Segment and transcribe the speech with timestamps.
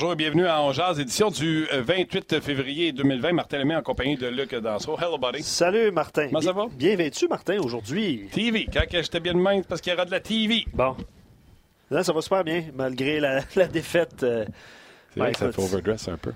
[0.00, 3.34] Bonjour et bienvenue à Ongeaz, édition du 28 février 2020.
[3.34, 4.96] Martin Lemay en compagnie de Luc Danseau.
[4.98, 5.42] Hello, buddy.
[5.42, 6.28] Salut, Martin.
[6.28, 6.68] Comment ça va?
[6.72, 8.26] Bien vêtu, Martin, aujourd'hui?
[8.32, 8.66] TV.
[8.72, 10.64] Quand j'étais bien de main, c'est parce qu'il y aura de la TV.
[10.72, 10.96] Bon.
[11.90, 14.22] Là, ça va super bien, malgré la, la défaite.
[14.22, 14.46] euh,
[15.12, 16.32] C'est vrai que ça fait écoute, overdress un peu.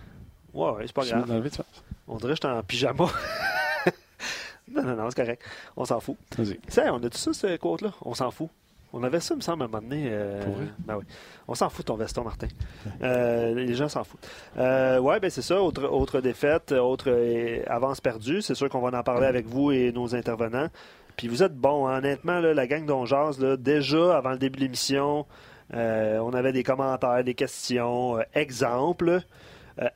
[0.52, 1.50] Ouais, ouais, c'est pas grave.
[1.50, 1.60] tu?
[2.06, 3.06] On dirait que j'étais en pyjama.
[4.70, 5.42] non, non, non, c'est correct.
[5.74, 6.18] On s'en fout.
[6.36, 6.60] Vas-y.
[6.68, 7.92] Ça, on a tout ça, ce quote-là?
[8.02, 8.50] On s'en fout.
[8.96, 10.08] On avait ça, il me semble, à un moment donné.
[10.10, 10.66] euh, Pour vrai?
[10.78, 11.04] ben oui.
[11.48, 12.48] On s'en fout, ton veston, Martin.
[13.02, 14.26] Euh, les gens s'en foutent.
[14.56, 15.60] Euh, ouais, ben c'est ça.
[15.60, 18.40] Autre, autre défaite, autre euh, avance perdue.
[18.40, 20.68] C'est sûr qu'on va en parler avec vous et nos intervenants.
[21.16, 21.98] Puis vous êtes bons, hein.
[21.98, 25.26] honnêtement, là, la gang d'Onjaz, là, déjà avant le début de l'émission,
[25.72, 28.18] on avait des commentaires, des questions.
[28.34, 29.20] Exemple,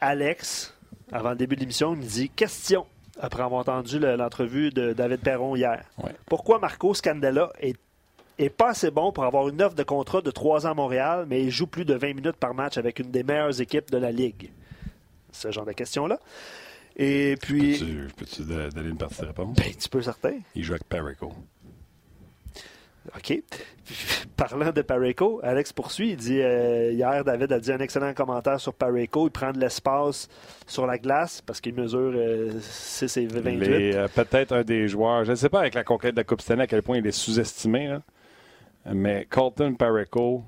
[0.01, 0.75] Alex,
[1.13, 2.87] avant le début de l'émission, il me dit Question,
[3.21, 5.85] après avoir entendu le- l'entrevue de David Perron hier.
[6.03, 6.13] Ouais.
[6.27, 7.77] Pourquoi Marco Scandella est,
[8.39, 11.27] est pas assez bon pour avoir une offre de contrat de 3 ans à Montréal,
[11.29, 13.99] mais il joue plus de 20 minutes par match avec une des meilleures équipes de
[13.99, 14.51] la Ligue?
[15.33, 16.19] Ce genre de questions-là.
[16.97, 18.09] Et puis.
[18.17, 19.57] Peux-tu da- donner une partie de réponse?
[19.57, 20.35] Ben, tu peux certain.
[20.55, 21.33] Il joue avec Perico.
[23.17, 23.43] OK.
[24.37, 26.11] Parlant de Pareco, Alex poursuit.
[26.11, 29.27] Il dit euh, hier, David a dit un excellent commentaire sur Pareco.
[29.29, 30.29] Il prend de l'espace
[30.67, 33.57] sur la glace parce qu'il mesure euh, 6 et 28.
[33.59, 36.25] Les, euh, Peut-être un des joueurs, je ne sais pas avec la conquête de la
[36.25, 37.97] Coupe Stanley à quel point il est sous-estimé.
[38.95, 40.45] Mais Colton Perico,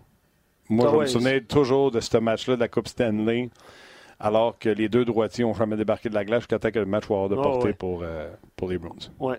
[0.69, 3.51] moi je me souvenir toujours de ce match-là de la Coupe Stanley,
[4.19, 6.85] alors que les deux droitiers ont jamais débarqué de la glace jusqu'à temps que le
[6.87, 8.97] match soit hors de Ah portée pour, euh, pour les Bruins.
[9.19, 9.39] Ouais.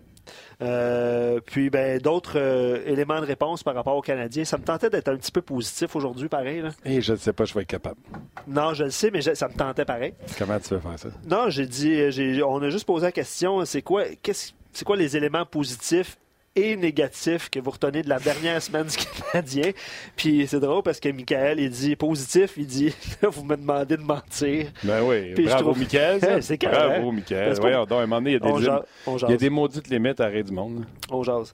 [0.62, 4.44] Euh, puis, ben, d'autres euh, éléments de réponse par rapport aux Canadiens.
[4.45, 6.62] Ça me tentait d'être un petit peu positif aujourd'hui, pareil.
[6.62, 6.69] là.
[6.85, 8.00] Et je ne sais pas, je vais être capable.
[8.47, 10.13] Non, je le sais, mais je- ça me tentait pareil.
[10.38, 11.09] Comment tu veux faire ça?
[11.28, 12.00] Non, j'ai dit,
[12.45, 16.18] on a juste posé la question, c'est quoi, qu'est-ce, c'est quoi les éléments positifs
[16.56, 19.72] et négatifs que vous retenez de la dernière semaine du Canadien?
[20.16, 24.03] Puis c'est drôle parce que Michael, il dit positif, il dit, vous me demandez de
[24.03, 24.67] mentir.
[24.84, 26.41] Ben oui, Puis bravo trouve- Michael.
[26.44, 27.13] c'est carré, bravo hein?
[27.13, 27.56] Michael.
[27.57, 28.79] Donc, à un moment donné, il y a On des, jase.
[28.79, 30.85] lim- On il y a des maudites limites à rire du monde.
[31.09, 31.53] On jase.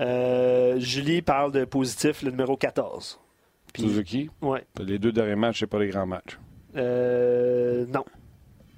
[0.00, 3.18] Euh, Julie parle de positif, le numéro 14.
[3.72, 4.64] Puis- Suzuki, Ouais.
[4.80, 6.38] les deux derniers matchs, c'est pas les grands matchs.
[6.76, 8.04] Euh, non.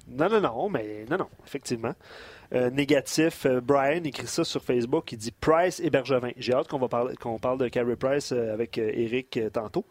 [0.09, 1.93] Non, non, non, mais non, non, effectivement.
[2.53, 5.11] Euh, négatif, euh, Brian écrit ça sur Facebook.
[5.11, 6.31] Il dit Price et Bergevin.
[6.37, 9.85] J'ai hâte qu'on va parler, qu'on parle de Carey Price euh, avec Eric tantôt.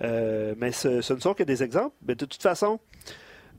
[0.00, 1.94] Euh, mais ce, ce ne sont que des exemples.
[2.06, 2.78] Mais de toute façon,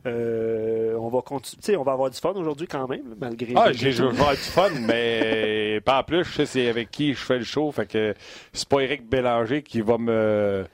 [0.05, 1.77] euh, on va continuer.
[1.77, 3.53] On va avoir du fun aujourd'hui quand même, malgré.
[3.55, 6.91] Ah, j'ai je vais avoir du fun, mais pas en plus, je sais c'est avec
[6.91, 7.71] qui je fais le show.
[7.71, 8.13] Fait que
[8.53, 10.65] c'est pas Éric Bélanger qui va me,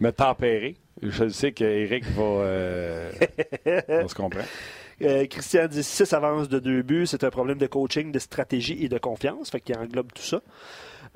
[0.00, 0.76] me tempérer.
[1.02, 3.10] Je sais qu'Éric va, euh,
[3.88, 4.46] va se comprendre.
[5.02, 7.06] Euh, Christian dit 6 avances de deux buts.
[7.06, 9.50] C'est un problème de coaching, de stratégie et de confiance.
[9.50, 10.40] Fait qu'il englobe tout ça.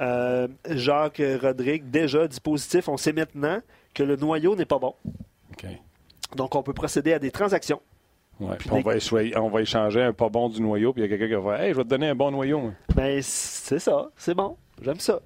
[0.00, 2.88] Euh, Jacques Rodrigue, déjà dit positif.
[2.88, 3.60] On sait maintenant
[3.94, 4.94] que le noyau n'est pas bon.
[6.36, 7.80] Donc, on peut procéder à des transactions.
[8.40, 11.10] Ouais, Puis on, va échouer- on va échanger un pas bon du noyau, puis il
[11.10, 12.72] y a quelqu'un qui va faire Hey, je vais te donner un bon noyau.
[12.94, 14.10] Ben, c'est ça.
[14.16, 14.56] C'est bon.
[14.80, 15.20] J'aime ça.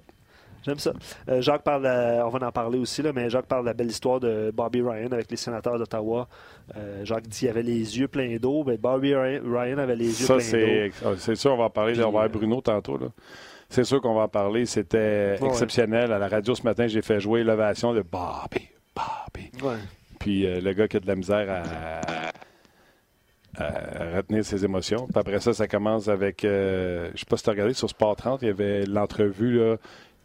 [0.65, 0.91] J'aime ça.
[1.29, 3.73] Euh, Jacques parle, de- on va en parler aussi, là, mais Jacques parle de la
[3.73, 6.27] belle histoire de Bobby Ryan avec les sénateurs d'Ottawa.
[6.75, 8.63] Euh, Jacques dit qu'il avait les yeux pleins d'eau.
[8.63, 10.49] Ben, Bobby Ryan avait les yeux Ça, pleins d'eau.
[10.49, 11.93] c'est ah, c'est sûr, on va en parler.
[11.93, 12.97] Puis, on va euh, Bruno tantôt.
[12.97, 13.07] là.
[13.69, 14.65] C'est sûr qu'on va en parler.
[14.65, 15.47] C'était Ouais.
[15.47, 16.11] exceptionnel.
[16.11, 19.51] À la radio ce matin, j'ai fait jouer l'ovation de Bobby, Bobby.
[19.63, 19.75] Ouais.
[20.19, 21.61] Puis euh, le gars qui a de la misère à,
[23.63, 25.07] à retenir ses émotions.
[25.07, 26.45] Puis après ça, ça commence avec.
[26.45, 29.59] euh, je sais pas si tu as regardé sur Sport 30, il y avait l'entrevue
[29.59, 29.75] là,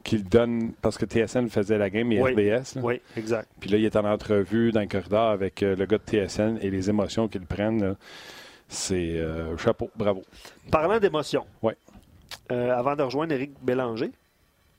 [0.02, 2.32] qu'il donne parce que TSN faisait la game et Oui.
[2.32, 2.76] RDS.
[2.76, 2.82] là.
[2.82, 3.48] Oui, exact.
[3.60, 6.58] Puis là, il est en entrevue dans le corridor avec euh, le gars de TSN
[6.60, 7.94] et les émotions qu'ils prennent.
[8.68, 10.22] C'est euh, chapeau, bravo.
[10.70, 11.44] Parlant d'émotion.
[11.62, 11.76] Ouais.
[12.50, 14.10] Euh, avant de rejoindre Éric Bélanger,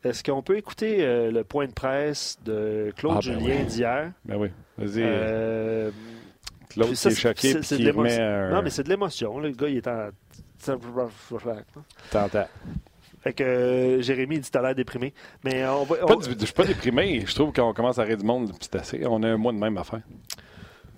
[0.03, 0.97] Est-ce qu'on peut écouter
[1.31, 3.65] le point de presse de Claude Ah, ben Julien oui.
[3.65, 4.11] d'hier?
[4.25, 4.49] Ben oui.
[4.77, 5.91] Vas-y.
[6.69, 8.49] Claude qui est choqué c'est- puis qui remet un...
[8.49, 9.39] Non, mais c'est de l'émotion.
[9.39, 10.09] Le gars, il est en.
[12.11, 12.47] T'entends.
[13.23, 15.13] Fait que euh, Jérémy dit tout à l'air déprimé.
[15.43, 15.95] Mais on va.
[15.97, 17.23] Pas on- du- Je suis pas déprimé.
[17.25, 19.05] Je trouve qu'on commence à rire du monde, c'est assez.
[19.05, 20.01] On a un mois de même à faire.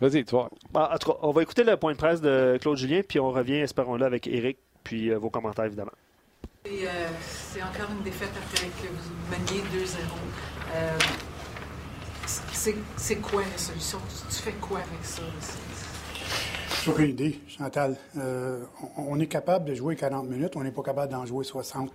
[0.01, 0.49] Vas-y, toi.
[0.71, 3.19] Bon, en tout cas, on va écouter le point de presse de Claude Julien, puis
[3.19, 5.91] on revient, espérons-le, avec Eric, puis euh, vos commentaires, évidemment.
[6.67, 6.69] Euh,
[7.21, 9.95] c'est encore une défaite après que vous meniez 2-0.
[10.75, 10.97] Euh,
[12.97, 13.99] c'est, quoi la solution?
[14.09, 15.21] Tu, tu fais quoi avec ça?
[16.87, 17.95] Aucune idée, Chantal.
[18.17, 18.59] Euh,
[18.97, 21.91] on, est capable de jouer 40 minutes, on n'est pas capable d'en jouer 60.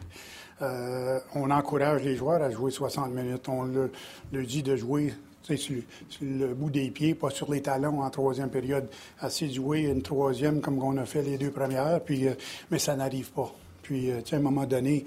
[0.62, 3.48] Euh, on encourage les joueurs à jouer 60 minutes.
[3.48, 3.92] On le,
[4.32, 5.76] le dit de jouer sur,
[6.22, 8.88] le bout des pieds, pas sur les talons en troisième période.
[9.20, 12.34] Assez de jouer une troisième comme on a fait les deux premières, puis, euh,
[12.70, 13.52] mais ça n'arrive pas.
[13.82, 15.04] Puis, à un moment donné,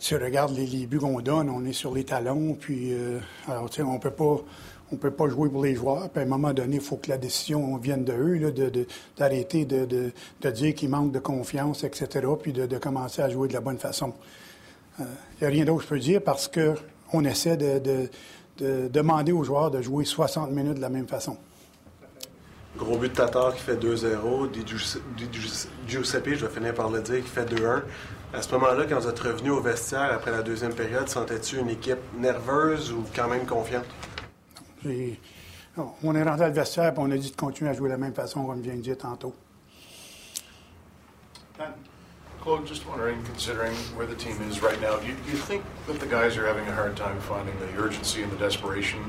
[0.00, 2.94] tu regardes les, les buts qu'on donne, on est sur les talons, puis
[3.46, 4.40] alors, on peut pas.
[4.90, 6.08] On peut pas jouer pour les joueurs.
[6.08, 8.86] Puis à un moment donné, il faut que la décision vienne de eux, de,
[9.16, 13.52] d'arrêter de, de, dire qu'ils manquent de confiance, etc., puis de, commencer à jouer de
[13.52, 14.14] la bonne façon.
[14.98, 15.04] Il
[15.42, 18.08] n'y a rien d'autre que je peux dire parce qu'on essaie de, de-
[18.58, 21.36] de demander aux joueurs de jouer 60 minutes de la même façon.
[22.76, 24.50] Gros but de Tatar qui fait 2-0.
[24.50, 24.64] Di
[25.86, 27.82] Giuseppe, je vais finir par le dire, qui fait 2-1.
[28.34, 31.70] À ce moment-là, quand vous êtes revenu au vestiaire après la deuxième période, sentais-tu une
[31.70, 33.86] équipe nerveuse ou quand même confiante?
[34.84, 35.18] J'ai-
[36.02, 37.98] on est rentré à le vestiaire on a dit de continuer à jouer de la
[37.98, 39.34] même façon je viens de dire tantôt.
[42.40, 45.64] Claude, just wondering, considering where the team is right now, do you, do you think
[45.88, 49.00] that the guys are having a hard time finding the urgency and the desperation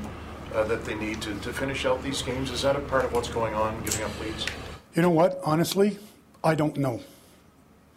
[0.52, 2.50] uh, that they need to, to finish out these games?
[2.50, 4.46] Is that a part of what's going on, giving up leads?
[4.94, 5.40] You know what?
[5.44, 5.96] Honestly,
[6.42, 7.00] I don't know.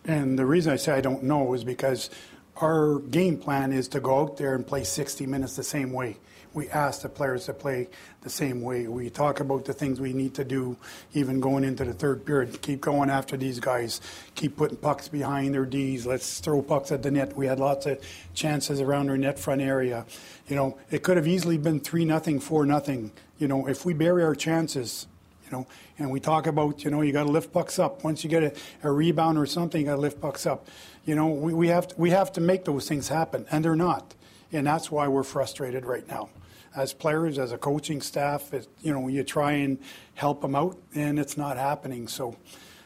[0.05, 2.11] And the reason I say I don't know is because
[2.57, 6.17] our game plan is to go out there and play 60 minutes the same way.
[6.53, 7.89] We ask the players to play
[8.21, 8.87] the same way.
[8.87, 10.77] We talk about the things we need to do,
[11.13, 12.61] even going into the third period.
[12.61, 14.01] Keep going after these guys.
[14.35, 16.05] Keep putting pucks behind their Ds.
[16.05, 17.35] Let's throw pucks at the net.
[17.35, 17.99] We had lots of
[18.33, 20.05] chances around our net front area.
[20.47, 23.11] You know, it could have easily been 3 nothing, 4 nothing.
[23.39, 25.07] You know, if we bury our chances,
[25.53, 25.65] know,
[25.97, 28.03] and we talk about, you know, you got to lift pucks up.
[28.03, 28.53] Once you get a,
[28.83, 30.67] a rebound or something, you got to lift pucks up.
[31.05, 33.75] You know, we, we have to, we have to make those things happen, and they're
[33.75, 34.13] not,
[34.51, 36.29] and that's why we're frustrated right now.
[36.75, 39.77] As players, as a coaching staff, it, you know, you try and
[40.15, 42.07] help them out, and it's not happening.
[42.07, 42.35] So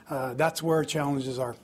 [0.10, 1.56] uh, that's where our challenges are.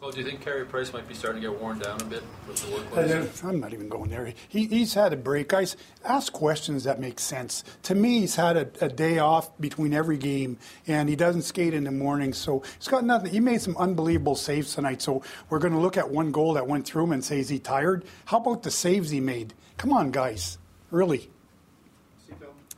[0.00, 2.22] Well, do you think Carey Price might be starting to get worn down a bit
[2.46, 3.44] with the workload?
[3.44, 4.32] I'm not even going there.
[4.48, 5.48] He, he's had a break.
[5.48, 7.64] Guys, ask questions that make sense.
[7.82, 10.56] To me, he's had a, a day off between every game,
[10.86, 12.32] and he doesn't skate in the morning.
[12.32, 13.32] So he's got nothing.
[13.32, 15.02] He made some unbelievable saves tonight.
[15.02, 17.48] So we're going to look at one goal that went through him and say, is
[17.48, 18.04] he tired?
[18.26, 19.52] How about the saves he made?
[19.78, 20.57] Come on, guys.
[20.90, 21.28] Really.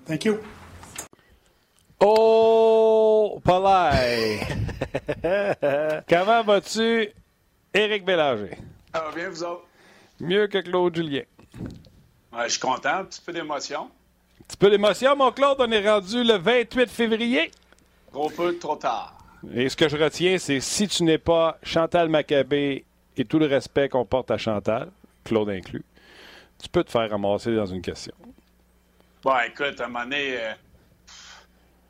[0.06, 0.38] Thank you.
[2.00, 4.40] Oh, Palais!
[6.08, 7.10] Comment vas-tu,
[7.74, 8.56] Éric Bélanger?
[8.94, 9.66] Ça va bien, vous autres?
[10.18, 11.22] Mieux que Claude Julien.
[12.32, 13.82] Ouais, je suis content, un petit peu d'émotion.
[13.82, 15.58] Un petit peu d'émotion, mon Claude.
[15.60, 17.50] On est rendu le 28 février.
[18.12, 19.16] Gros peu trop tard.
[19.54, 22.84] Et ce que je retiens, c'est si tu n'es pas Chantal Maccabé
[23.16, 24.90] et tout le respect qu'on porte à Chantal,
[25.24, 25.84] Claude inclus,
[26.62, 28.14] tu peux te faire ramasser dans une question.
[29.22, 30.52] Bon, écoute, à un moment donné, euh,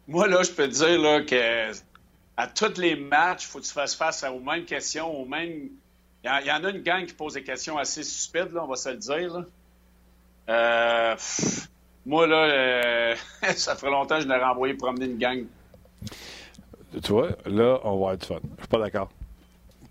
[0.09, 1.73] moi, là, je peux te dire là, que
[2.37, 5.69] à tous les matchs, il faut que tu fasses face aux mêmes questions, aux mêmes.
[6.23, 8.77] Il y, en- a une gang qui pose des questions assez stupides, là, on va
[8.77, 9.35] se le dire.
[9.39, 9.45] là.
[10.49, 11.69] Euh, pff,
[12.07, 13.15] moi, là, euh,
[13.57, 15.45] ça ferait longtemps que je n'aurais envoyé promener une gang.
[17.03, 18.41] Tu vois, là, on va du fun.
[18.57, 19.11] Je suis pas d'accord.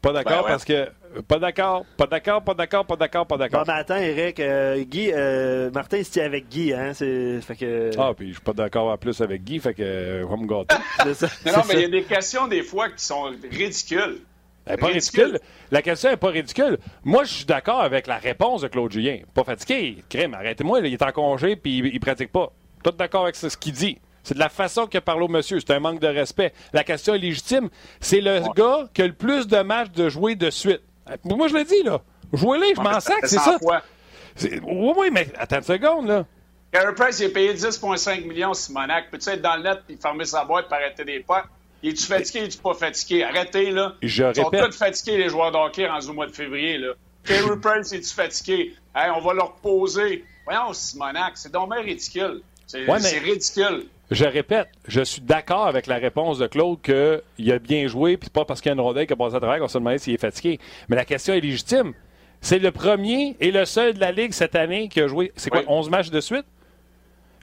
[0.01, 0.48] Pas d'accord Ben ouais.
[0.51, 0.89] parce que.
[1.27, 3.63] Pas d'accord, pas d'accord, pas d'accord, pas d'accord, pas Bon, d'accord.
[3.67, 6.93] mais attends, Eric, euh, Guy, euh, Martin, il se tient avec Guy, hein?
[6.93, 9.81] C'est, fait que, Ah, puis je suis pas d'accord en plus avec Guy, fait que
[9.83, 10.75] euh, va me gâter.
[11.03, 11.27] c'est ça.
[11.45, 14.19] Non, mais il y a des questions, des fois, qui sont ridicules.
[14.65, 15.23] Elle n'est pas Ridicule.
[15.23, 15.39] ridicule.
[15.71, 16.77] La question n'est pas ridicule.
[17.03, 19.17] Moi, je suis d'accord avec la réponse de Claude Julien.
[19.33, 19.97] Pas fatigué.
[20.09, 22.51] Crème, arrêtez-moi, là, il est en congé puis il, il pratique pas.
[22.83, 23.97] Tout d'accord avec ce ce qu'il dit.
[24.21, 25.59] C'est de la façon qu'il parle au monsieur.
[25.59, 26.53] C'est un manque de respect.
[26.71, 27.69] La question est légitime.
[27.99, 30.81] C'est le gars qui a le plus de matchs de jouer de suite.
[31.25, 32.01] Moi, je le dis, là.
[32.33, 33.57] Jouez-les, je m'en sac, c'est ça.
[33.61, 36.25] Oui, oui, mais attends une seconde, là.
[36.71, 39.09] Carey Price, il a payé 10,5 millions, Simonac.
[39.09, 41.45] Peux-tu être dans le net et fermer sa boîte pour arrêter des potes?
[41.81, 43.23] Il est-tu fatigué, il est-tu pas fatigué?
[43.23, 43.95] Arrêtez, là.
[44.03, 46.93] Je Ils sont tous fatigués, les joueurs d'hockey, rendus au mois de février, là.
[47.23, 48.75] Carey Price, est-tu fatigué?
[48.95, 50.23] Hey, on va leur reposer.
[50.45, 52.41] Voyons, Simonac, c'est bien ridicule.
[52.67, 53.87] C'est Ouais, mais- c'est ridicule.
[54.11, 58.29] Je répète, je suis d'accord avec la réponse de Claude qu'il a bien joué, puis
[58.29, 59.99] pas parce qu'il y a une rondelle qui a passé à travers qu'on se demandait
[59.99, 60.59] s'il est fatigué.
[60.87, 61.93] Mais la question est légitime.
[62.41, 65.49] C'est le premier et le seul de la Ligue cette année qui a joué, c'est
[65.49, 65.65] quoi, Oui.
[65.67, 66.45] 11 matchs de suite?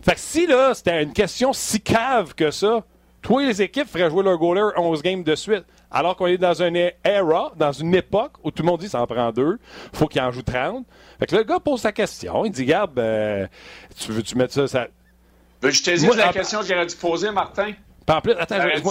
[0.02, 2.84] Fait que si là, c'était une question si cave que ça,
[3.22, 5.64] toi les équipes feraient jouer leur goaler 11 games de suite.
[5.90, 9.00] Alors qu'on est dans une era, dans une époque où tout le monde dit ça
[9.00, 9.58] en prend deux,
[9.92, 10.84] faut qu'il en joue 30.
[11.20, 13.46] Fait que le gars pose sa question, il dit, Garde, euh,
[13.96, 14.88] tu veux-tu mettre ça, ça...
[15.62, 17.72] Veux-je te dire Moi, la en- question qu'il aurait dû poser, Martin?
[17.72, 18.82] Puis en plus, attends, je-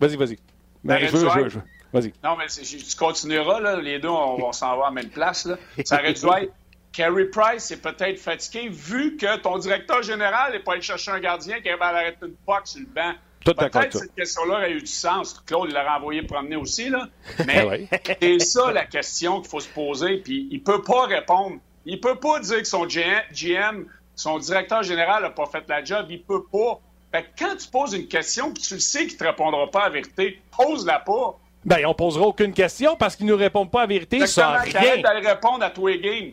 [0.00, 0.38] vas-y, vas-y.
[0.82, 1.64] Ben, je veux, je veux, je veux.
[1.92, 2.12] Vas-y.
[2.22, 3.76] Non, mais tu continueras, là.
[3.80, 5.56] Les deux, on, on s'en va à la même place, là.
[5.84, 6.52] Ça aurait dû être.
[6.92, 11.20] Carey Price est peut-être fatigué vu que ton directeur général n'est pas allé chercher un
[11.20, 13.12] gardien qui avait à l'arrêter une puck sur le banc.
[13.44, 14.00] Tout Peut-être toi.
[14.00, 15.40] cette question-là aurait eu du sens.
[15.46, 17.06] Claude il l'aurait envoyé promener aussi, là.
[17.46, 17.88] Mais
[18.20, 20.16] c'est ça la question qu'il faut se poser.
[20.18, 21.58] Puis il peut pas répondre.
[21.86, 23.86] Il peut pas dire que son GM,
[24.20, 26.06] son directeur général n'a pas fait la job.
[26.10, 26.78] Il peut pas.
[27.12, 29.80] Fait que quand tu poses une question puis tu le sais qu'il te répondra pas
[29.80, 31.36] à la vérité, pose-la pas.
[31.64, 34.72] Ben, on posera aucune question parce qu'ils nous répondent pas la vérité sans Exactement, rien.
[34.72, 36.30] t'arrêtes d'aller répondre à tous les games.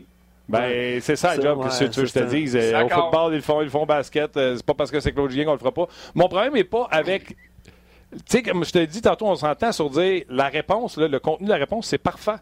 [0.48, 2.56] Ben, c'est ça le job, ouais, que tu veux que je te dise.
[2.56, 4.38] Euh, Au football, ils le font, ils le font au basket.
[4.38, 5.88] euh, c'est pas parce que c'est Claude Julien qu'on le fera pas.
[6.16, 7.30] Mon problème n'est pas avec.
[7.30, 11.20] Tu sais, comme je te dis tantôt, on s'entend sur dire la réponse, là, le
[11.20, 12.36] contenu de la réponse, c'est parfait.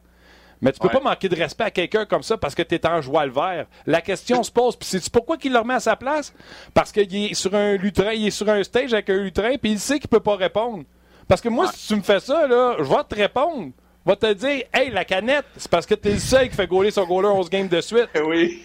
[0.66, 0.94] Mais tu peux Ouais.
[0.94, 3.32] pas manquer de respect à quelqu'un comme ça parce que tu es en joie le
[3.32, 3.68] vert.
[3.86, 6.34] La question se pose, puis c'est pourquoi qu'il le remet à sa place?
[6.74, 9.72] Parce qu'il est sur un lutrin, il est sur un stage avec un lutrin, puis
[9.74, 10.84] il sait qu'il peut pas répondre.
[11.28, 13.72] Parce que moi, si tu me fais ça, là, je vais te répondre.
[14.06, 16.68] Je vais te dire, hey, la canette, c'est parce que t'es le seul qui fait
[16.68, 18.10] gauler son goaler 11 games de suite.
[18.26, 18.64] Oui.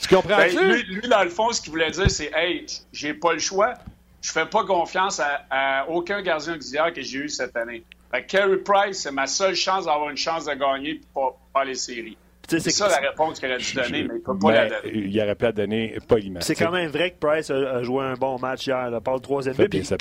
[0.00, 0.56] Tu comprends-tu?
[0.56, 3.38] Ben, lui, lui, dans le fond, ce qu'il voulait dire, c'est Hey, j'ai pas le
[3.38, 3.74] choix.
[4.22, 7.84] Je fais pas confiance à, à aucun gardien auxiliaire que j'ai eu cette année.
[8.14, 11.36] Fait que Carey Price, c'est ma seule chance d'avoir une chance de gagner et pas,
[11.52, 12.16] pas les séries.
[12.46, 14.98] C'est ça la réponse qu'il aurait dû donner, mais il peut pas la Ben, donner.
[15.06, 16.40] il aurait pu la donner poliment.
[16.42, 19.14] C'est quand même vrai que Price a, a joué un bon match hier, là, par
[19.14, 19.62] le troisième but.
[19.62, 19.96] Fait bien puis sur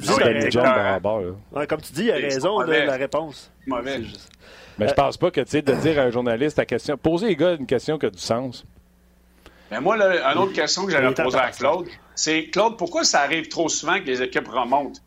[0.00, 0.50] dis, le il a Danny raison.
[0.50, 0.64] John
[1.54, 3.50] la comme tu dis, il a raison de la réponse.
[3.66, 4.02] Mauvais.
[4.02, 4.28] Juste-
[4.78, 7.28] Mais je pense pas que, tu sais, de dire à un journaliste ta question, poser
[7.28, 8.66] les gars une question qui a du sens.
[9.70, 11.50] Mais moi, là, une autre question que j'allais poser à.
[11.50, 15.00] Claude, c'est Claude, pourquoi ça arrive trop souvent que les équipes remontent?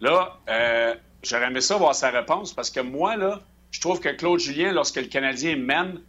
[0.00, 4.08] Là, euh, j'aurais aimé ça voir sa réponse parce que moi, là, je trouve que
[4.08, 6.00] Claude Julien, lorsque le Canadien mène,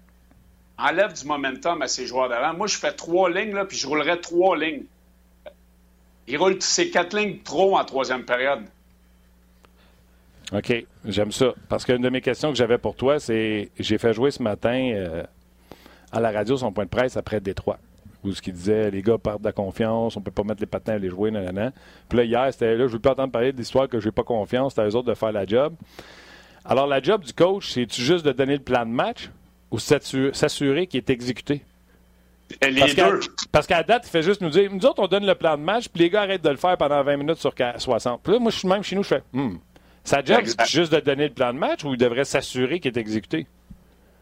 [0.78, 2.54] enlève du momentum à ses joueurs d'avant.
[2.56, 4.86] Moi, je fais trois lignes, là, puis je roulerais trois lignes.
[6.28, 8.64] Il roule ces quatre lignes trop en troisième période.
[10.54, 11.54] OK, j'aime ça.
[11.70, 14.92] Parce qu'une de mes questions que j'avais pour toi, c'est j'ai fait jouer ce matin
[14.94, 15.24] euh,
[16.12, 17.80] à la radio son point de presse après Détroit.
[18.24, 20.68] Où ce qu'il disait, les gars perdent de la confiance, on peut pas mettre les
[20.68, 21.72] patins à les jouer, nanana.
[22.08, 24.24] Puis là, hier, c'était là, je veux plus entendre parler de l'histoire que j'ai pas
[24.24, 25.74] confiance, c'est à eux autres de faire la job.
[26.64, 29.30] Alors, la job du coach, c'est-tu juste de donner le plan de match
[29.72, 31.64] ou s'assurer qu'il est exécuté?
[32.62, 33.20] Les Parce qu'à, deux.
[33.52, 35.64] parce qu'à date, il fait juste nous dire, nous autres, on donne le plan de
[35.64, 38.22] match, puis les gars arrêtent de le faire pendant 20 minutes sur 60.
[38.22, 39.56] Puis là, moi, je suis même chez nous, je fais, hmm,
[40.04, 42.92] sa job, c'est juste de donner le plan de match ou il devrait s'assurer qu'il
[42.92, 43.48] est exécuté?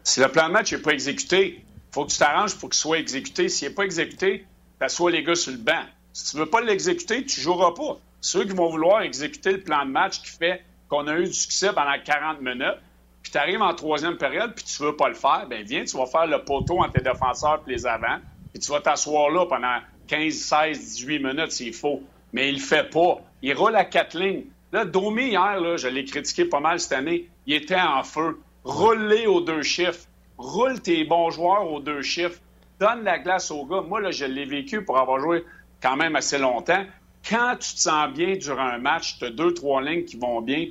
[0.02, 2.98] Si le plan de match n'est pas exécuté, faut que tu t'arranges pour qu'il soit
[2.98, 3.48] exécuté.
[3.48, 4.46] S'il n'est pas exécuté,
[4.78, 5.84] t'assois les gars sur le banc.
[6.12, 7.98] Si tu veux pas l'exécuter, tu joueras pas.
[8.20, 11.32] Ceux qui vont vouloir exécuter le plan de match qui fait qu'on a eu du
[11.32, 12.78] succès pendant 40 minutes,
[13.22, 15.96] puis tu arrives en troisième période, puis tu veux pas le faire, ben viens, tu
[15.96, 18.18] vas faire le poteau entre tes défenseurs et les avants,
[18.52, 19.78] puis tu vas t'asseoir là pendant
[20.08, 22.02] 15, 16, 18 minutes s'il faut.
[22.32, 23.20] Mais il le fait pas.
[23.42, 24.44] Il roule à quatre lignes.
[24.72, 28.40] Là, Domi, hier, là, je l'ai critiqué pas mal cette année, il était en feu.
[28.64, 30.06] Roule-les aux deux chiffres.
[30.40, 32.40] Roule tes bons joueurs aux deux chiffres.
[32.78, 33.82] Donne la glace aux gars.
[33.82, 35.44] Moi, je l'ai vécu pour avoir joué
[35.82, 36.82] quand même assez longtemps.
[37.28, 40.40] Quand tu te sens bien durant un match, tu as deux, trois lignes qui vont
[40.40, 40.64] bien,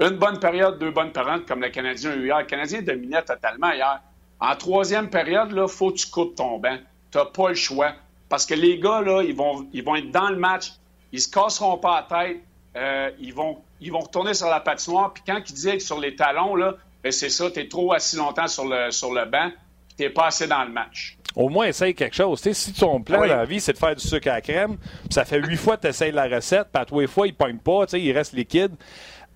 [0.00, 2.38] une bonne période, deux bonnes périodes, comme le Canadien a eu hier.
[2.40, 4.02] Le Canadien dominait totalement hier.
[4.38, 6.76] En troisième période, il faut que tu coupes ton banc.
[7.10, 7.94] Tu n'as pas le choix.
[8.28, 10.72] Parce que les gars, là, ils vont, être dans le match.
[11.12, 12.42] Ils se casseront pas la tête.
[12.76, 15.14] Euh, ils, vont, ils retourner sur la patinoire.
[15.14, 16.54] Puis quand ils disaient que sur les talons,
[17.02, 19.50] ben c'est ça, tu es trop assis longtemps sur le, sur le banc.
[19.96, 21.16] Tu n'es pas assez dans le match.
[21.34, 22.40] Au moins, essaye quelque chose.
[22.40, 23.28] Tu sais, si ton plan Oui.
[23.28, 25.56] dans la vie, c'est de faire du sucre à la crème, puis ça fait huit
[25.56, 27.90] fois que tu essayes la recette, puis à tous les fois, il ne pas, tu
[27.92, 28.72] sais, il reste liquide.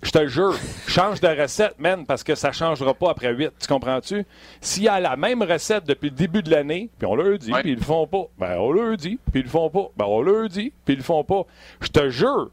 [0.03, 0.55] Je te jure,
[0.89, 3.51] change de recette, man, parce que ça ne changera pas après 8.
[3.61, 4.25] Tu comprends-tu?
[4.61, 7.53] S'il y a la même recette depuis le début de l'année, puis on leur dit,
[7.53, 7.61] Ouais.
[7.63, 10.07] puis ils le font pas, ben on leur dit, puis ils le font pas, ben
[10.09, 11.43] on leur dit, puis ils le font pas.
[11.81, 12.51] Je te jure,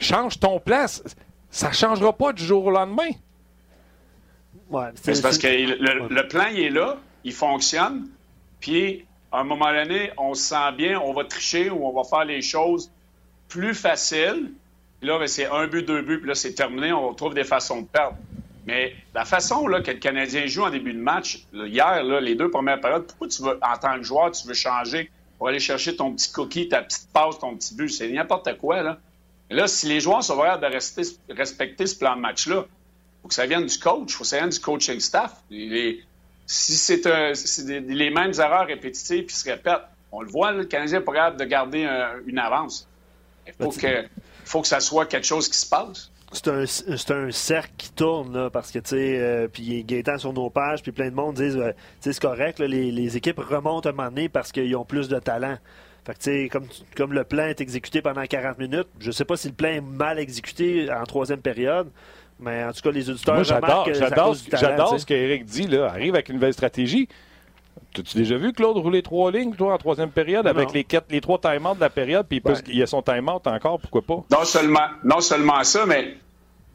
[0.00, 0.84] change ton plan,
[1.50, 3.08] ça changera pas du jour au lendemain.
[4.70, 8.08] Ouais, C'est parce que le, le plan, il est là, il fonctionne,
[8.60, 12.04] puis à un moment donné, on se sent bien, on va tricher ou on va
[12.04, 12.90] faire les choses
[13.48, 14.52] plus faciles.
[15.00, 17.44] Puis là, ben, c'est un but, deux buts, puis là, c'est terminé, on trouve des
[17.44, 18.16] façons de perdre.
[18.66, 22.20] Mais la façon là, que le Canadien joue en début de match, là, hier, là,
[22.20, 25.48] les deux premières périodes, pourquoi tu veux, en tant que joueur, tu veux changer pour
[25.48, 27.88] aller chercher ton petit cookie, ta petite passe, ton petit but?
[27.88, 28.98] C'est n'importe quoi, là.
[29.50, 32.66] Là, si les joueurs sont vraiment de rester, respecter ce plan de match-là,
[33.22, 35.34] faut que ça vienne du coach, faut que ça vienne du coaching staff.
[35.50, 36.02] Les-
[36.46, 37.04] si c'est
[37.80, 39.82] les mêmes erreurs répétitives qui se répètent,
[40.12, 42.88] on le voit, le Canadien n'est pas capable de garder un- une avance.
[43.46, 44.04] Il faut que,
[44.44, 46.10] faut que ça soit quelque chose qui se passe.
[46.32, 50.50] C'est un, cercle qui tourne, là, parce que, tu sais, euh, puis Gaétan sur nos
[50.50, 53.38] pages, puis plein de monde disent, euh, tu sais, c'est correct, là, les, les équipes
[53.38, 55.56] remontent un moment donné parce qu'ils ont plus de talent.
[56.04, 59.24] Fait que, tu sais, comme, comme le plan est exécuté pendant 40 minutes, je sais
[59.24, 61.88] pas si le plan est mal exécuté en troisième période,
[62.40, 65.66] mais en tout cas, les auditeurs Moi, j'adore, j'adore, ce qu'Éric dit.
[65.66, 65.86] Là.
[65.86, 67.08] Arrive avec une nouvelle stratégie.
[67.94, 70.50] T'as-tu déjà vu Claude rouler trois lignes, toi, en troisième période, Non.
[70.50, 72.54] avec les, quatre, les trois time de la période, puis Ouais.
[72.66, 74.24] il y a son time-out encore, pourquoi pas?
[74.30, 76.16] Non seulement, non seulement ça, mais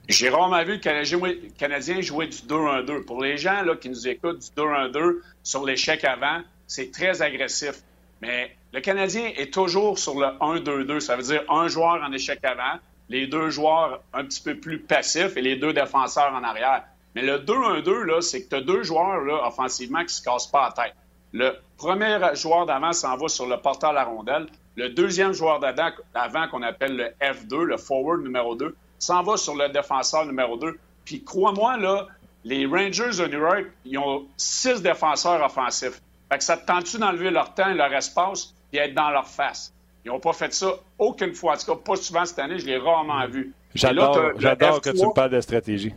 [0.10, 3.06] j'ai rarement vu le Canadien, le Canadien jouer du 2-1-2.
[3.06, 7.76] Pour les gens là, qui nous écoutent, du 2-1-2 sur l'échec avant, c'est très agressif.
[8.22, 11.00] Mais le Canadien est toujours sur le 1-2-2.
[11.00, 12.80] Ça veut dire un joueur en échec avant,
[13.14, 16.84] les deux joueurs un petit peu plus passifs et les deux défenseurs en arrière.
[17.14, 20.48] Mais le 2-1-2, là, c'est que tu as deux joueurs là, offensivement qui se cassent
[20.48, 20.96] pas la tête.
[21.32, 24.48] Le premier joueur d'avant s'en va sur le porteur à la rondelle.
[24.76, 29.38] Le deuxième joueur d'avant, avant qu'on appelle le F2, le forward numéro 2, s'en va
[29.38, 30.80] sur le défenseur numéro 2.
[31.06, 32.08] Puis crois-moi, là,
[32.44, 36.02] les Rangers de New York, ils ont six défenseurs offensifs.
[36.32, 39.28] Fait que ça te tente-tu d'enlever leur temps et leur espace et être dans leur
[39.28, 39.73] face?
[40.06, 41.54] Ils n'ont pas fait ça aucune fois.
[41.54, 43.54] En tout cas, pas souvent cette année, je l'ai rarement vu.
[43.76, 45.08] Et là, J'adore, que tu F3.
[45.08, 45.94] me parles de stratégie.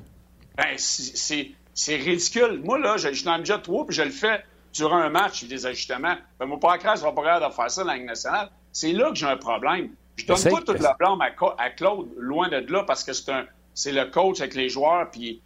[0.56, 2.60] Ben, c'est- ridicule.
[2.64, 5.10] Moi, là, je je suis dans le jet 3 puis je le fais durant un
[5.10, 6.16] match, des ajustements.
[6.38, 8.50] Ben, mon père ne sera pas capable de faire ça dans la Ligue nationale.
[8.72, 9.90] C'est là que j'ai un problème.
[10.16, 14.04] Je donne pas toute la blâme à, Claude, loin de là, parce que c'est le
[14.06, 15.42] coach avec les joueurs, puis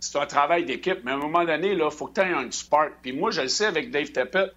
[0.00, 1.00] c'est un travail d'équipe.
[1.04, 2.94] Mais à un moment donné, il faut que tu aies un spark.
[3.02, 4.50] Puis moi, je le sais avec Dave Teppet,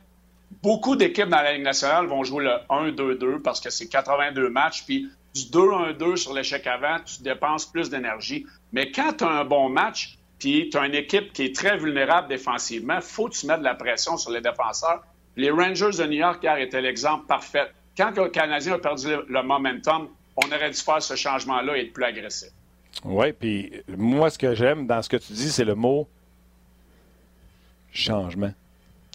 [0.61, 4.83] beaucoup d'équipes dans la Ligue nationale vont jouer le 1-2-2 parce que c'est 82 matchs.
[4.85, 8.45] Puis du 2-1-2 sur l'échec avant, tu dépenses plus d'énergie.
[8.71, 11.77] Mais quand tu as un bon match, puis tu as une équipe qui est très
[11.77, 15.03] vulnérable défensivement, faut que tu mettes de la pression sur les défenseurs.
[15.35, 17.71] Les Rangers de New York hier étaient l'exemple parfait.
[17.97, 21.81] Quand le Canadien a perdu le, le momentum, on aurait dû faire ce changement-là et
[21.81, 22.49] être plus agressif.
[23.03, 26.07] Oui, puis moi, ce que j'aime dans ce que tu dis, c'est le mot
[27.91, 28.53] changement.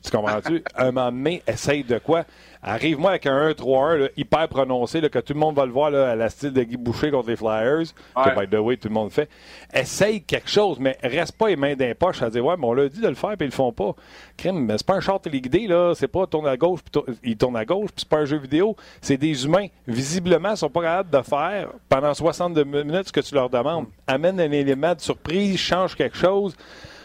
[0.02, 0.62] Tu comprends-tu?
[0.76, 2.24] un moment donné, essaye de quoi?
[2.62, 5.90] Arrive-moi avec un 1-3-1 là, hyper prononcé, là, que tout le monde va le voir
[5.90, 7.78] là, à la style de Guy Boucher contre les Flyers,
[8.16, 8.24] Ouais.
[8.34, 9.28] que by the way, tout le monde le fait.
[9.72, 12.66] Essaye quelque chose, mais reste pas les mains dans les poches à dire Ouais, mais
[12.66, 13.94] on l'a dit de le faire, puis ils le font pas.
[14.36, 15.92] Crime, mais c'est pas un short téléguidé, là.
[15.94, 18.38] C'est pas tourne à gauche, puis il tourne à gauche, puis c'est pas un jeu
[18.38, 18.76] vidéo.
[19.00, 19.66] C'est des humains.
[19.86, 23.86] Visiblement, ils sont pas capables de faire pendant 62 minutes ce que tu leur demandes.
[24.06, 26.56] Amène un élément de surprise, change quelque chose.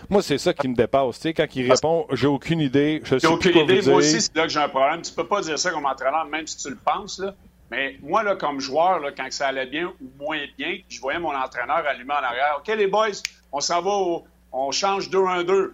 [0.09, 1.15] Moi, c'est ça qui me dépasse.
[1.17, 3.81] Tu sais, quand il répond, j'ai aucune idée, je sais aucune idée.
[3.91, 5.01] Moi aussi, c'est là que j'ai un problème.
[5.01, 7.19] Tu peux pas dire ça comme entraîneur, même si tu le penses.
[7.19, 7.33] Là.
[7.71, 11.19] Mais moi, là, comme joueur, là, quand ça allait bien ou moins bien, je voyais
[11.19, 12.57] mon entraîneur allumer en arrière.
[12.59, 13.07] OK, les boys,
[13.51, 15.73] on s'en va, au- on change 2-1-2.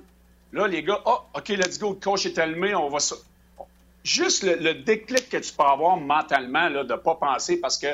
[0.53, 2.99] Là, les gars, oh, OK, let's go, le coach est allumé, on va...
[4.03, 7.77] Juste le, le déclic que tu peux avoir mentalement là, de ne pas penser parce
[7.77, 7.87] que,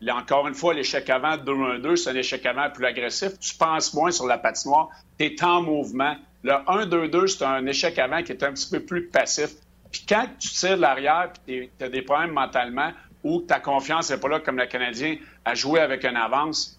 [0.00, 3.38] là, encore une fois, l'échec avant 2-1-2, c'est un échec avant plus agressif.
[3.40, 6.16] Tu penses moins sur la patinoire, tu es en mouvement.
[6.42, 9.50] Le 1-2-2, c'est un échec avant qui est un petit peu plus passif.
[9.90, 12.92] Puis quand tu tires l'arrière et tu as des problèmes mentalement
[13.24, 16.78] ou ta confiance n'est pas là comme le Canadien à jouer avec une avance,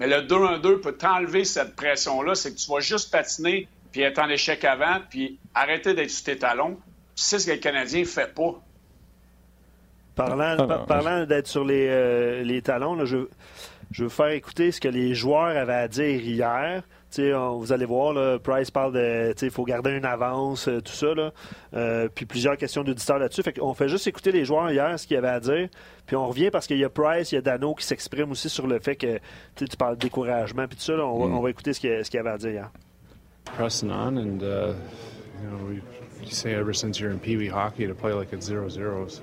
[0.00, 2.34] mais le 2-1-2 peut t'enlever cette pression-là.
[2.34, 6.24] C'est que tu vas juste patiner puis être en échec avant puis arrêter d'être sur
[6.24, 6.78] tes talons.
[7.14, 8.60] C'est ce que le Canadien ne fait pas.
[10.16, 13.18] Parlant, Ah, par- parlant d'être sur les, euh, les talons, là, je,
[13.92, 16.82] je veux faire écouter ce que les joueurs avaient à dire hier.
[17.18, 20.92] On- vous allez voir, là, Price parle de il faut garder une avance, euh, tout
[20.92, 21.14] ça.
[21.14, 21.32] Là.
[21.74, 23.42] Euh, puis plusieurs questions d'auditeurs là-dessus.
[23.42, 25.68] Fait on fait juste écouter les joueurs hier, ce qu'ils avaient à dire.
[26.06, 28.48] Puis on revient parce qu'il y a Price, il y a Dano qui s'exprime aussi
[28.50, 29.18] sur le fait que
[29.54, 30.66] tu parles de découragement.
[30.66, 32.50] Puis tout ça, là, on, va, on va écouter ce qu'il qu'il avait à dire
[32.50, 32.70] hier.
[33.56, 34.74] pressing on, and uh,
[35.40, 35.76] you know, we
[36.20, 39.06] you say ever since you're in Pee Wee hockey to play like it's zero zero,
[39.08, 39.22] so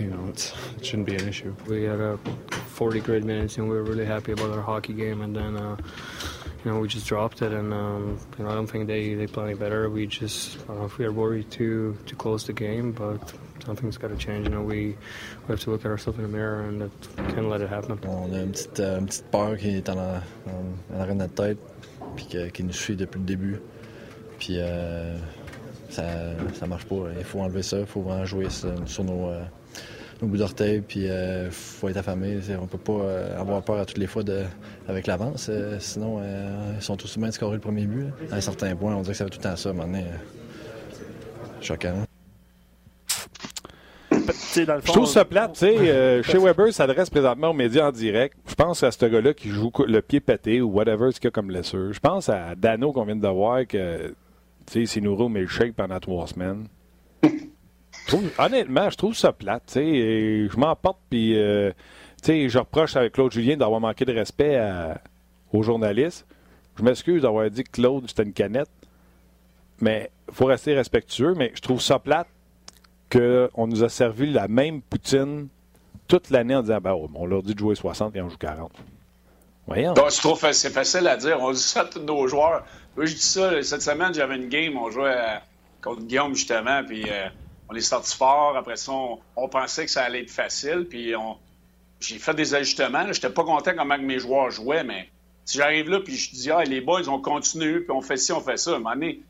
[0.00, 1.54] you know it's, it shouldn't be an issue.
[1.66, 2.16] We had uh,
[2.74, 5.20] 40 great minutes, and we were really happy about our hockey game.
[5.22, 5.76] And then, uh,
[6.64, 7.52] you know, we just dropped it.
[7.52, 9.88] And um, you know, I don't think they they play any better.
[9.90, 13.32] We just I don't know if we are worried to to close the game, but
[13.64, 14.46] something's got to change.
[14.48, 14.96] You know, we
[15.46, 17.98] we have to look at ourselves in the mirror, and that can't let it happen.
[18.06, 20.20] On a une petite, euh, une petite peur qui est en, en,
[20.94, 21.58] en arrière de notre tête,
[22.16, 23.60] puis que- qui nous suit depuis le début.
[24.38, 25.16] Puis euh,
[25.90, 26.04] ça,
[26.54, 26.94] ça marche pas.
[27.18, 29.42] Il faut enlever ça, il faut vraiment jouer sur, sur nos, euh,
[30.20, 32.38] nos bouts d'orteil, puis il faut être affamé.
[32.60, 34.42] On peut pas euh, avoir peur à toutes les fois de,
[34.88, 38.02] avec l'avance, euh, sinon euh, ils sont tous humains de scorer le premier but.
[38.04, 38.10] là.
[38.32, 39.74] À un certain point, on dirait que ça va tout le temps ça, à un
[39.76, 40.04] moment donné.
[40.04, 41.94] euh, choquant.
[44.66, 44.86] Dans le fond.
[44.86, 45.76] Je trouve ça plate, tu sais.
[45.78, 48.36] euh, chez Weber s'adresse présentement aux médias en direct.
[48.48, 51.28] Je pense à ce gars-là qui joue le pied pété ou whatever ce qu'il y
[51.28, 51.92] a comme blessure.
[51.92, 54.14] Je pense à Dano qu'on vient de voir que, tu
[54.72, 56.66] sais, s'il nous roule milkshake pendant trois semaines.
[58.08, 61.72] Je honnêtement, je trouve ça plate, Je m'emporte, puis, euh,
[62.26, 64.60] je reproche à Claude Julien d'avoir manqué de respect
[65.52, 66.26] aux journalistes.
[66.78, 68.70] Je m'excuse d'avoir dit que Claude, c'était une canette.
[69.80, 72.26] Mais il faut rester respectueux, mais je trouve ça plate
[73.12, 75.48] qu'on nous a servi la même poutine
[76.08, 78.36] toute l'année en disant ben, oh, on leur dit de jouer 60 et on joue
[78.38, 78.72] 40.
[79.66, 79.92] Voyons.
[79.94, 81.38] Donc, fa- c'est facile à dire.
[81.40, 82.64] On dit ça à tous nos joueurs.
[82.96, 83.62] Moi, je dis ça.
[83.62, 84.76] Cette semaine, j'avais une game.
[84.76, 85.16] On jouait
[85.82, 86.82] contre Guillaume, justement.
[86.84, 87.28] Puis euh,
[87.68, 88.56] on est sorti fort.
[88.56, 88.92] Après ça,
[89.36, 90.86] on, pensait que ça allait être facile.
[90.88, 91.12] Puis
[92.00, 93.02] j'ai fait des ajustements.
[93.04, 94.84] Je n'étais pas content comment mes joueurs jouaient.
[94.84, 95.08] Mais
[95.44, 97.82] si j'arrive là, puis je dis, ah, les boys, on continue.
[97.82, 98.72] Puis on fait ci, on fait ça.
[98.72, 99.20] À un moment donné,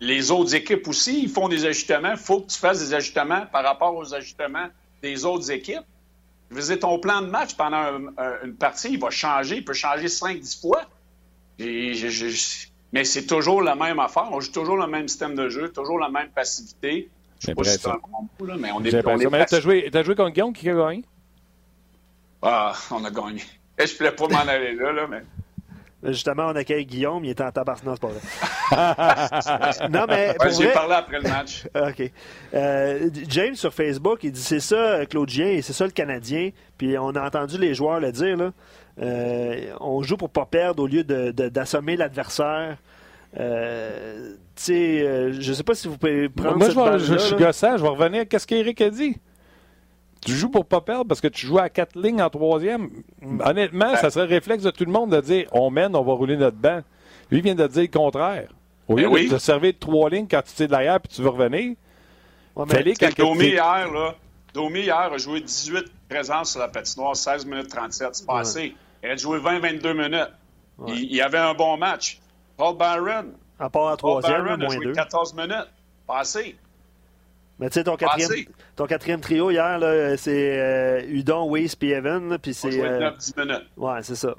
[0.00, 2.12] les autres équipes aussi, ils font des ajustements.
[2.12, 4.68] Il faut que tu fasses des ajustements par rapport aux ajustements
[5.02, 5.84] des autres équipes.
[6.50, 9.56] Je veux ton plan de match pendant un- un- une partie, il va changer.
[9.56, 10.82] Il peut changer 5-10 fois.
[12.92, 14.28] Mais c'est toujours la même affaire.
[14.30, 17.08] On joue toujours le même système de jeu, toujours la même passivité.
[17.40, 19.28] Je sais pas si c'est un bon mot, là, mais on est, J'ai on l'impression.
[19.28, 21.04] est Mais là, t'as joué, t'as joué contre Guillaume qui a gagné?
[22.42, 23.42] Ah, on a gagné.
[23.78, 25.22] Et je ne voulais pas m'en aller là, là, mais.
[26.06, 29.88] Justement, on accueille Guillaume, il était en tabarnak, c'est pas vrai.
[29.90, 30.36] non, mais.
[30.38, 31.64] Ouais, J'ai vrai- parlé après le match.
[31.74, 32.10] OK.
[32.52, 36.50] Euh, James sur Facebook, il dit c'est ça, Claudien, et c'est ça le Canadien.
[36.76, 38.36] Puis on a entendu les joueurs le dire.
[38.36, 38.50] Là.
[39.00, 42.76] Euh, on joue pour pas perdre au lieu de- de- d'assommer l'adversaire.
[43.38, 47.36] Euh, tu sais, euh, je sais pas si vous pouvez prendre Moi, cette je, suis
[47.36, 47.76] gossant.
[47.76, 49.16] Je vais revenir à ce qu'Éric a dit?
[50.24, 52.90] Tu joues pour pas perdre parce que tu joues à quatre lignes en troisième.
[53.44, 56.12] Honnêtement, ça serait le réflexe de tout le monde de dire on mène, on va
[56.12, 56.80] rouler notre banc.
[57.30, 58.48] Lui vient de dire le contraire.
[58.88, 59.28] Au lieu Ben oui.
[59.28, 61.74] de te servir de trois lignes quand tu tires de l'arrière puis tu veux revenir,
[62.56, 64.14] Ouais, fallait quand Domi hier, là.
[64.52, 68.08] Domi hier a joué 18 présences sur la patinoire, 16 minutes 37.
[68.12, 68.74] C'est pas assez.
[69.02, 70.30] Il a joué 20-22 minutes.
[70.86, 72.20] Il, il avait un bon match.
[72.56, 73.32] Paul Byron.
[73.58, 74.92] À part troisième, Byron a moins joué deux.
[74.92, 75.68] 14 minutes.
[76.06, 76.56] Pas assez.
[77.58, 77.96] Mais tu sais, ton
[78.76, 79.78] ton quatrième trio hier,
[80.18, 82.36] c'est euh, Udon, Weiss puis Evan.
[82.38, 82.80] Puis a c'est.
[82.80, 83.62] euh, 9-10 minutes.
[83.76, 84.34] ouais, c'est ça.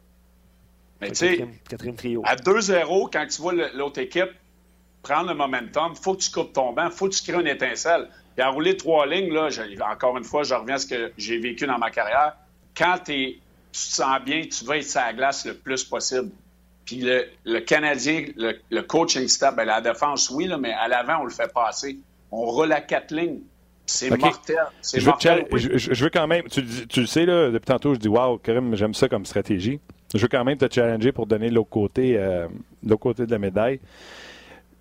[1.02, 2.22] Mais tu sais, quatrième, quatrième trio.
[2.26, 4.30] à 2-0, quand tu vois l'autre équipe
[5.02, 8.10] prendre le momentum, faut que tu coupes ton banc, faut que tu crées une étincelle.
[8.36, 9.48] Puis à rouler trois lignes, là,
[9.90, 12.36] encore une fois, je reviens à ce que j'ai vécu dans ma carrière.
[12.76, 13.38] Quand t'es-
[13.72, 16.32] tu te sens bien, tu vas être sur la glace le plus possible.
[16.86, 20.88] Puis le, le Canadien, le, le coaching staff, ben, la défense, oui, là, mais à
[20.88, 21.98] l'avant, on le fait passer.
[22.32, 23.40] On roule à quatre lignes.
[23.88, 24.20] C'est OK.
[24.20, 24.58] mortel.
[24.82, 25.46] C'est Je veux, mortel.
[25.52, 28.76] je, veux quand même, tu, tu le sais, là, depuis tantôt, je dis, waouh, Karim,
[28.76, 29.80] j'aime ça comme stratégie.
[30.14, 32.48] Je veux quand même te challenger pour donner l'autre côté, euh,
[32.86, 33.80] l'autre côté de la médaille.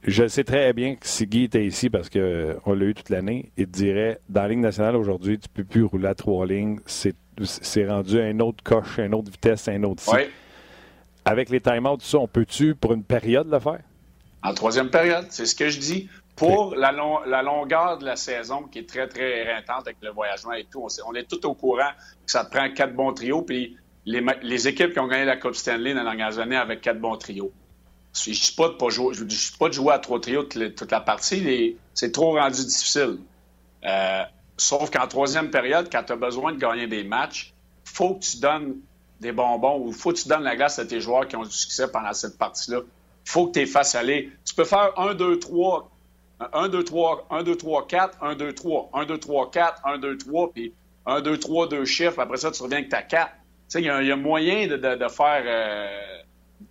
[0.06, 3.50] Je sais très bien que si Guy était ici, parce qu'on l'a eu toute l'année,
[3.56, 6.78] il te dirait, dans la Ligue nationale aujourd'hui, tu peux plus rouler à trois lignes.
[6.86, 7.14] C'est,
[7.86, 10.10] rendu à une autre coche, à une autre vitesse, à un autre ci.
[10.10, 10.30] Ouais.
[11.24, 13.80] Avec les time-outs, ça, on peut-tu, pour une période, le faire?
[14.42, 16.08] En troisième période, c'est ce que je dis.
[16.36, 20.10] Pour la, long- la longueur de la saison, qui est très, très éreintante avec le
[20.10, 21.90] voyagement et tout, on, est tout au courant
[22.26, 23.42] que ça te prend quatre bons trios.
[23.42, 26.80] Puis les, les équipes qui ont gagné la Coupe Stanley dans les dernières années avec
[26.80, 27.52] quatre bons trios.
[28.12, 30.42] Je ne dis pas de pas jouer, je dis pas de jouer à trois trios
[30.42, 31.76] toute, la- toute la partie.
[31.94, 33.18] c'est trop rendu difficile.
[33.86, 34.22] Euh,
[34.56, 38.40] sauf qu'en troisième période, quand tu as besoin de gagner des matchs, faut que tu
[38.40, 38.74] donnes
[39.20, 41.50] des bonbons ou faut que tu donnes la glace à tes joueurs qui ont du
[41.50, 42.80] succès pendant cette partie-là.
[43.24, 44.30] faut que tu les fasses aller.
[44.44, 45.90] Tu peux faire 1, 2, 3,
[46.52, 49.98] 1, 2, 3, 1, 2, 3, 4, 1, 2, 3, 1, 2, 3, 4, 1,
[49.98, 50.72] 2, 3, puis
[51.06, 52.18] 1, 2, 3, 2 chiffres.
[52.20, 53.30] Après ça, tu reviens avec ta 4.
[53.30, 55.42] Tu sais, il y, y a moyen de, de- de faire...
[55.46, 55.86] euh,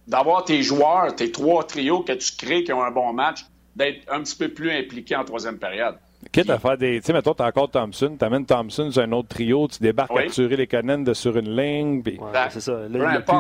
[0.08, 4.12] d'avoir tes joueurs, tes trois trios que tu crées qui ont un bon match, d'être
[4.12, 5.98] un petit peu plus impliqués en troisième période.
[6.32, 7.00] Quitte à faire des.
[7.00, 10.24] Tu sais, mettons, t'as encore Thompson, t'amènes Thompson sur un autre trio, tu débarques Oui.
[10.28, 12.02] à tuer les Canadiens de sur une ligne.
[12.02, 12.72] puis- Ouais, c'est ça.
[12.74, 13.36] Là, il l'a plus.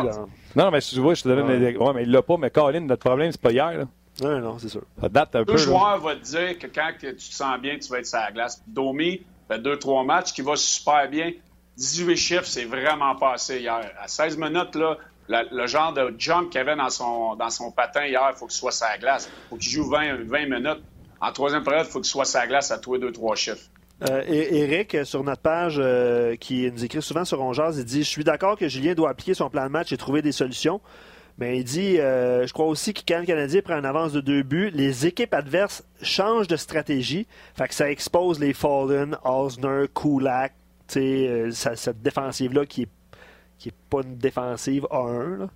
[0.55, 1.59] Non, mais tu vois, je te donne Ouais.
[1.73, 3.71] des- Ouais, mais il l'a pas, mais Colin, notre problème, c'est pas hier.
[3.77, 3.85] Là.
[4.21, 4.83] Non, non, c'est sûr.
[5.01, 5.53] Ça date un peu.
[5.53, 5.63] Le là.
[5.63, 8.31] joueur va te dire que quand tu te sens bien, tu vas être sur la
[8.31, 8.61] glace.
[8.67, 11.31] Domi fait deux, trois matchs qui va super bien.
[11.77, 13.81] 18 chiffres, c'est vraiment passé hier.
[13.99, 17.71] À 16 minutes, là, la- le genre de jump qu'il avait dans son, dans son
[17.71, 19.27] patin hier, il faut qu'il soit sur la glace.
[19.31, 20.83] Il faut qu'il joue 20, 20 minutes.
[21.23, 23.69] En troisième période, il faut qu'il soit la glace à tous les deux, trois chiffres.
[24.01, 28.09] Eric, euh, sur notre page, euh, qui nous écrit souvent sur Ongeaz, il dit Je
[28.09, 30.81] suis d'accord que Julien doit appliquer son plan de match et trouver des solutions.
[31.37, 34.19] Mais il dit euh, Je crois aussi que quand le Canadien prend une avance de
[34.19, 37.25] deux buts, les équipes adverses changent de stratégie.
[37.55, 40.53] Fait que ça expose les Fallen, Osner, Kulak,
[40.89, 42.89] cette défensive-là qui est,
[43.59, 45.37] qui est pas une défensive A1.
[45.37, 45.47] Là.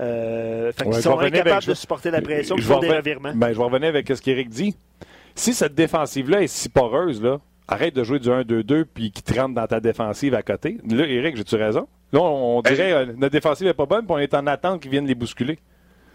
[0.00, 2.78] Euh, fait qu'ils Ouais, je sont incapables avec- de supporter la pression, Je ils font
[2.78, 3.32] des revirements.
[3.34, 4.76] Ben, je vais revenir avec ce qu'Éric dit.
[5.34, 9.38] Si cette défensive-là est si poreuse, là, arrête de jouer du 1-2-2 puis qui te
[9.38, 10.78] rentre dans ta défensive à côté.
[10.88, 11.88] Là, Eric, j'ai-tu raison?
[12.12, 14.80] Là, on Ben, dirait que notre défensive n'est pas bonne puis on est en attente
[14.82, 15.58] qu'ils viennent les bousculer.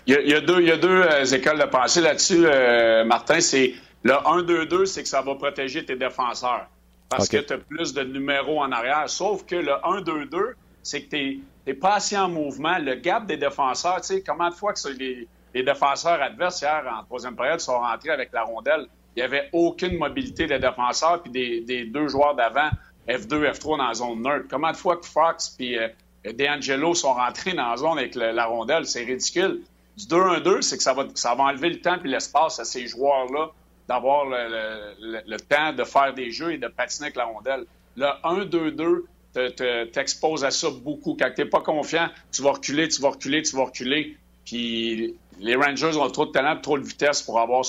[0.07, 2.01] Il y a, il y a deux, il y a deux euh, écoles de pensée
[2.01, 3.39] là-dessus, euh, Martin.
[3.39, 6.67] C'est le 1-2-2, c'est que ça va protéger tes défenseurs.
[7.09, 9.03] Parce que tu as plus de numéros en arrière.
[9.07, 12.77] Sauf que le 1-2-2, c'est que tu n'es pas assez en mouvement.
[12.77, 15.27] Le gap des défenseurs, tu sais, comment de fois que les,
[15.63, 19.97] défenseurs adverses hier en troisième période sont rentrés avec la rondelle, il n'y avait aucune
[19.97, 22.69] mobilité des défenseurs puis des, deux joueurs d'avant,
[23.07, 24.45] F2, F3 dans la zone neutre.
[24.49, 25.87] Comment de fois que Fox puis euh,
[26.23, 29.61] DeAngelo sont rentrés dans la zone avec la rondelle, c'est ridicule.
[29.97, 32.85] Du 2-1-2, c'est que ça va, ça va enlever le temps et l'espace à ces
[32.87, 33.49] joueurs-là
[33.87, 37.65] d'avoir le- le temps de faire des jeux et de patiner avec la rondelle.
[37.95, 41.15] Le 1-2-2 te- te- t'expose à ça beaucoup.
[41.19, 44.15] Quand tu n'es pas confiant, tu vas reculer, tu vas reculer, tu vas reculer.
[44.45, 47.63] Puis les Rangers ont trop de talent, trop de vitesse pour avoir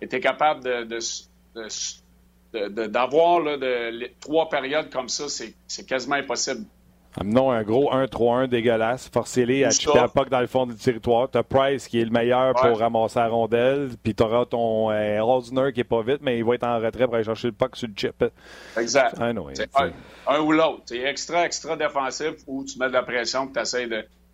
[0.00, 0.98] été capable de, de-
[2.86, 3.40] d'avoir
[4.20, 5.54] trois périodes comme ça, c'est
[5.86, 6.64] quasiment impossible.
[7.20, 9.10] Amenons un gros 1-3-1 dégueulasse.
[9.12, 9.90] Forcez-les à ça.
[9.94, 11.28] la puck dans le fond du territoire.
[11.30, 12.70] T'as Price qui est le meilleur Ouais.
[12.70, 13.90] pour ramasser la rondelle.
[14.02, 17.04] Puis t'auras ton euh, Rosner qui est pas vite, mais il va être en retrait
[17.04, 18.24] pour aller chercher le puck sur le chip.
[18.78, 19.16] Exact.
[19.20, 19.92] Ah non, C'est c'est- un,
[20.26, 20.82] un ou l'autre.
[20.86, 23.88] C'est extra, extra défensif ou tu mets de la pression et tu essaies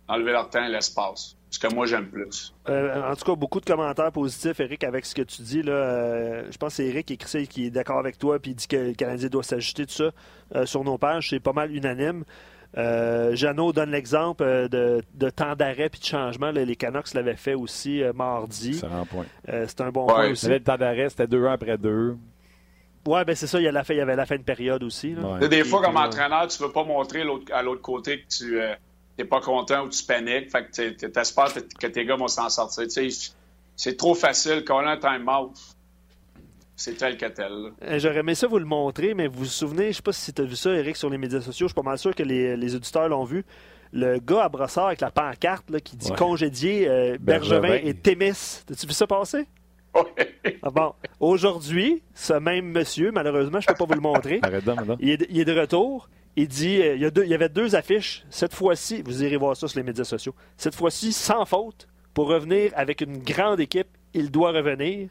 [0.07, 1.35] d'enlever leur temps et l'espace.
[1.51, 2.53] Ce que moi, j'aime plus.
[2.69, 5.63] Euh, en tout cas, beaucoup de commentaires positifs, Eric, avec ce que tu dis.
[5.63, 8.19] Là, Euh, je pense que c'est Eric qui écrit ça et qui est d'accord avec
[8.19, 10.11] toi puis il dit que le Canadien doit s'ajuster tout ça
[10.55, 11.29] euh, sur nos pages.
[11.31, 12.23] C'est pas mal unanime.
[12.77, 16.51] Euh, Jeannot donne l'exemple euh, de, de temps d'arrêt puis de changement.
[16.51, 18.79] Là, les Canucks l'avaient fait aussi euh, mardi.
[19.09, 19.25] Point.
[19.49, 20.13] Euh, c'est un bon Ouais.
[20.13, 20.47] point aussi.
[20.47, 22.15] Là, le temps d'arrêt, c'était 2-1 après 2.
[23.07, 23.59] Ouais, ben c'est ça.
[23.59, 25.15] Il y, a la fin, il y avait la fin de période aussi.
[25.15, 25.21] là.
[25.39, 25.49] Ouais.
[25.49, 28.59] Des fois, comme entraîneur, tu veux pas montrer l'autre- à l'autre côté que tu
[29.17, 30.51] n'es pas content ou tu paniques.
[30.51, 32.85] Fait que tu espères que tes gars vont s'en sortir.
[33.75, 34.63] C'est trop facile.
[34.65, 35.51] Quand on a un time-out,
[36.79, 37.51] c'est tel que tel.
[37.83, 40.33] Euh, J'aurais aimé ça vous le montrer, mais vous vous souvenez, je sais pas si
[40.33, 41.67] tu as vu ça, Eric, sur les médias sociaux.
[41.67, 43.45] Je suis pas mal sûr que les, les auditeurs l'ont vu.
[43.91, 46.17] Le gars à brossard avec la pancarte là, qui dit Ouais.
[46.17, 47.87] congédier euh, Bergevin, Bergevin.
[47.89, 48.63] et Témis.
[48.71, 49.45] As-tu vu ça passer?
[49.95, 50.57] Ouais.
[50.61, 50.93] Ah bon.
[51.19, 54.39] Aujourd'hui, ce même monsieur, malheureusement, je peux pas vous le montrer.
[54.99, 56.09] Il est, de- il est de retour.
[56.35, 58.23] Il dit euh, il, y a deux- il y avait deux affiches.
[58.29, 60.33] Cette fois-ci, vous irez voir ça sur les médias sociaux.
[60.57, 65.09] Cette fois-ci, sans faute, pour revenir avec une grande équipe, il doit revenir.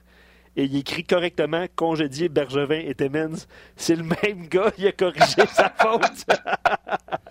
[0.60, 3.46] Et il écrit correctement congédier Bergevin et Timmins.
[3.76, 6.26] C'est le même gars, il a corrigé sa faute.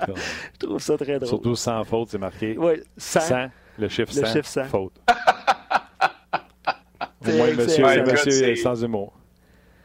[0.07, 1.27] Je trouve ça très drôle.
[1.27, 2.57] Surtout sans faute, c'est marqué.
[2.57, 3.19] Ouais, sans.
[3.19, 3.47] 100,
[3.79, 4.63] le chiffre Le 100, chiffre 100.
[4.65, 4.93] faute.
[7.25, 9.13] Au moins, monsieur, Ouais, monsieur écoute, est c'est- sans humour.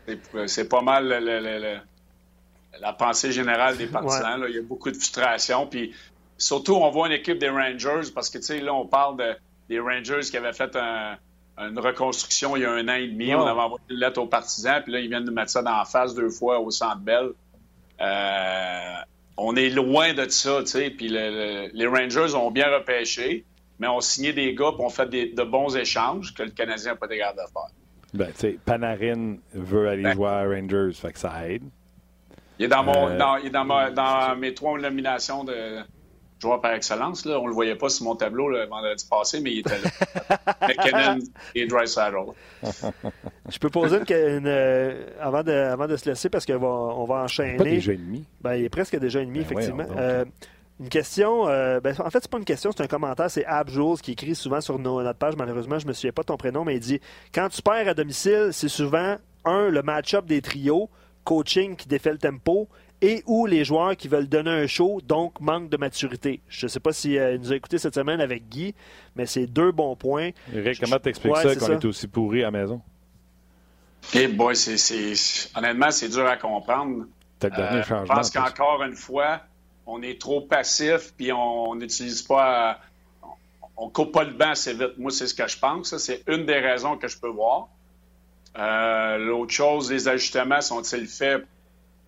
[0.07, 4.41] C'est- C'est pas mal le- le- le- le- la pensée générale des partisans.
[4.41, 4.47] là.
[4.49, 5.67] Il y a beaucoup de frustration.
[5.67, 5.93] Puis
[6.39, 9.37] surtout, on voit une équipe des Rangers parce que, tu sais, là, on parle de-
[9.69, 11.17] des Rangers qui avaient fait un-
[11.59, 13.35] une reconstruction il y a un an et demi.
[13.35, 13.39] Oh.
[13.41, 14.81] On avait envoyé une lettre aux partisans.
[14.83, 17.31] Puis là, ils viennent nous mettre ça dans la face deux fois au Centre Bell.
[18.01, 18.95] Euh,
[19.37, 20.91] on est loin de ça, tu sais.
[20.91, 21.31] Puis le-
[21.67, 23.45] le- les Rangers ont bien repêché,
[23.79, 26.93] mais ont signé des gars puis ont fait des- de bons échanges que le Canadien
[26.93, 27.71] n'a pas été capable de faire.
[28.15, 30.15] Ben, tu sais, Panarin veut aller Ben.
[30.15, 31.63] jouer à Rangers, fait que ça aide.
[32.59, 35.79] Il est dans, mon, Euh, dans, il est dans, ma- dans mes trois nominations de
[36.43, 37.25] joueur par excellence.
[37.25, 37.39] Là.
[37.41, 40.39] On le voyait pas sur mon tableau le vendredi passé, mais il était là.
[40.69, 41.19] McKinnon
[41.55, 42.33] et Drysaddle.
[43.49, 44.03] Je peux poser une,
[44.39, 47.57] une, euh, avant, de, avant de se laisser parce qu'on va, on va enchaîner.
[47.57, 48.25] Pas déjà et demi.
[48.41, 49.87] Ben, il est presque déjà ennemi, Ben effectivement.
[49.97, 50.25] Euh,
[50.81, 53.31] une question, euh, ben, en fait, c'est pas une question, c'est un commentaire.
[53.31, 55.35] C'est Ab Jules qui écrit souvent sur nos- notre page.
[55.37, 57.01] Malheureusement, je me souviens pas de ton prénom, mais il dit
[57.35, 60.89] Quand tu perds à domicile, c'est souvent, un, le match-up des trios,
[61.25, 62.69] coaching qui défait le tempo,
[63.03, 66.41] et ou les joueurs qui veulent donner un show, donc manque de maturité.
[66.49, 68.75] Je sais pas si euh, il nous a écouté cette semaine avec Guy,
[69.17, 70.31] mais c'est deux bons points.
[70.55, 72.81] Eric, comment t'expliques Ouais, ça qu'on est aussi pourri à la maison?
[74.15, 74.55] Eh boy,
[75.57, 77.07] honnêtement, c'est dur à comprendre.
[77.45, 79.41] Euh, je pense qu'encore une fois,
[79.85, 82.79] on est trop passif puis on n'utilise pas.
[83.77, 84.97] On coupe pas le banc assez vite.
[84.99, 85.91] Moi, c'est ce que je pense.
[85.91, 87.69] Ça, C'est une des raisons que je peux voir.
[88.57, 91.45] Euh, L'autre chose, les ajustements sont-ils faits?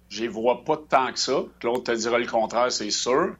[0.08, 1.42] Je les vois pas tant que ça.
[1.60, 3.34] Claude te dira le contraire, c'est sûr.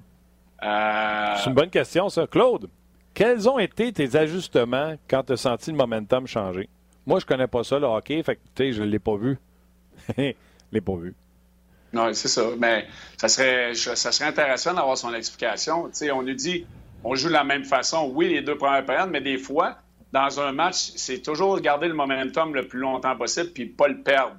[0.63, 2.27] Euh, C'est une bonne question, ça.
[2.27, 2.69] Claude,
[3.13, 6.69] quels ont été tes ajustements quand tu as senti le momentum changer?
[7.07, 9.39] Moi, je connais pas ça, le hockey, fait que, tu sais, je l'ai pas vu.
[10.17, 10.33] Je
[10.73, 11.15] l'ai pas vu.
[11.93, 12.43] Non, c'est ça.
[12.59, 15.85] Mais ça serait, ça serait intéressant d'avoir son explication.
[15.85, 16.67] Tu sais, on nous dit,
[17.05, 18.11] on joue de la même façon.
[18.13, 19.77] Oui, les deux premières périodes, mais des fois,
[20.13, 24.03] dans un match, c'est toujours garder le momentum le plus longtemps possible puis pas le
[24.03, 24.35] perdre.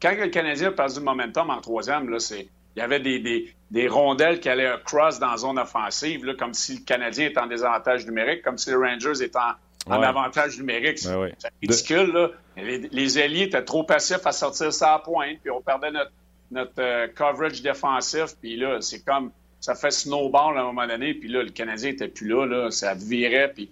[0.00, 3.18] Quand le Canadien a perdu le momentum en troisième, là, c'est, il y avait des,
[3.18, 7.26] des, des rondelles qui allaient cross dans la zone offensive, là, comme si le Canadien
[7.28, 10.06] était en désavantage numérique, comme si les Rangers étaient en, en Ouais.
[10.06, 10.98] avantage numérique.
[10.98, 11.34] C'est Ouais, ouais.
[11.38, 12.30] c'est ridicule, là.
[12.56, 16.12] Les, les ailiers étaient trop passifs à sortir ça à pointe, puis on perdait notre,
[16.50, 18.36] notre euh, coverage défensif.
[18.40, 19.30] Puis là, c'est comme
[19.60, 21.14] ça fait snowball à un moment donné.
[21.14, 23.52] Puis là, le Canadien était plus là, là ça virait.
[23.54, 23.70] Puis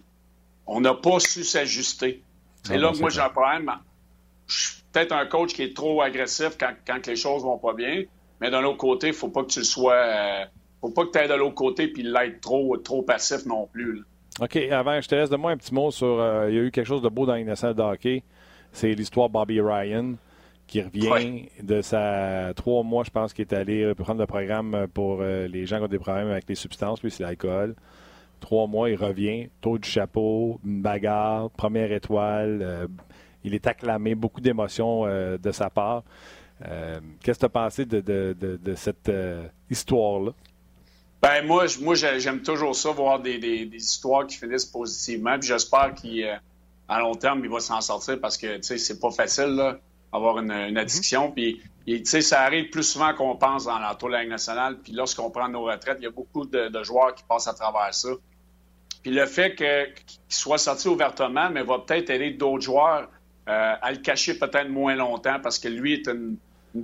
[0.66, 2.22] on n'a pas su s'ajuster.
[2.64, 3.70] C'est Ah là non, que moi c'est j'ai un problème.
[4.46, 8.04] Je peut-être un coach qui est trop agressif quand, quand les choses vont pas bien.
[8.40, 9.94] Mais d'un autre côté, il faut pas que tu le sois.
[9.94, 10.44] euh,
[10.80, 13.96] faut pas que tu ailles de l'autre côté puis l'être trop, trop passif non plus.
[13.96, 14.02] là.
[14.40, 16.20] OK, avant, je te laisse de moi un petit mot sur.
[16.20, 18.22] euh, il y a eu quelque chose de beau dans de hockey.
[18.72, 20.14] C'est l'histoire de Bobby Ryan
[20.66, 21.48] qui revient Ouais.
[21.62, 25.46] de sa trois mois, je pense, qui est allé euh, prendre le programme pour euh,
[25.48, 27.74] les gens qui ont des problèmes avec les substances, puis c'est l'alcool.
[28.40, 32.60] Trois mois, il revient, taux du chapeau, une bagarre, première étoile.
[32.62, 32.86] euh,
[33.46, 36.02] il est acclamé, beaucoup d'émotions euh, de sa part.
[36.66, 40.32] Euh, Qu'est-ce que tu as pensé de, de- de- de cette euh, histoire-là?
[41.22, 45.38] Ben moi, moi j'ai- j'aime toujours ça, voir des, des- des histoires qui finissent positivement.
[45.38, 49.78] Puis j'espère qu'à long terme, il va s'en sortir parce que c'est pas facile là,
[50.12, 51.30] avoir une, une addiction.
[51.32, 54.78] Puis tu sais, ça arrive plus souvent qu'on pense dans l'entour de la Ligue nationale.
[54.82, 57.54] Puis lorsqu'on prend nos retraites, il y a beaucoup de, de joueurs qui passent à
[57.54, 58.08] travers ça.
[59.02, 59.92] Puis le fait qu'il
[60.28, 63.08] soit sorti ouvertement, mais va peut-être aider d'autres joueurs
[63.48, 66.36] euh, à le cacher peut-être moins longtemps parce que lui est une,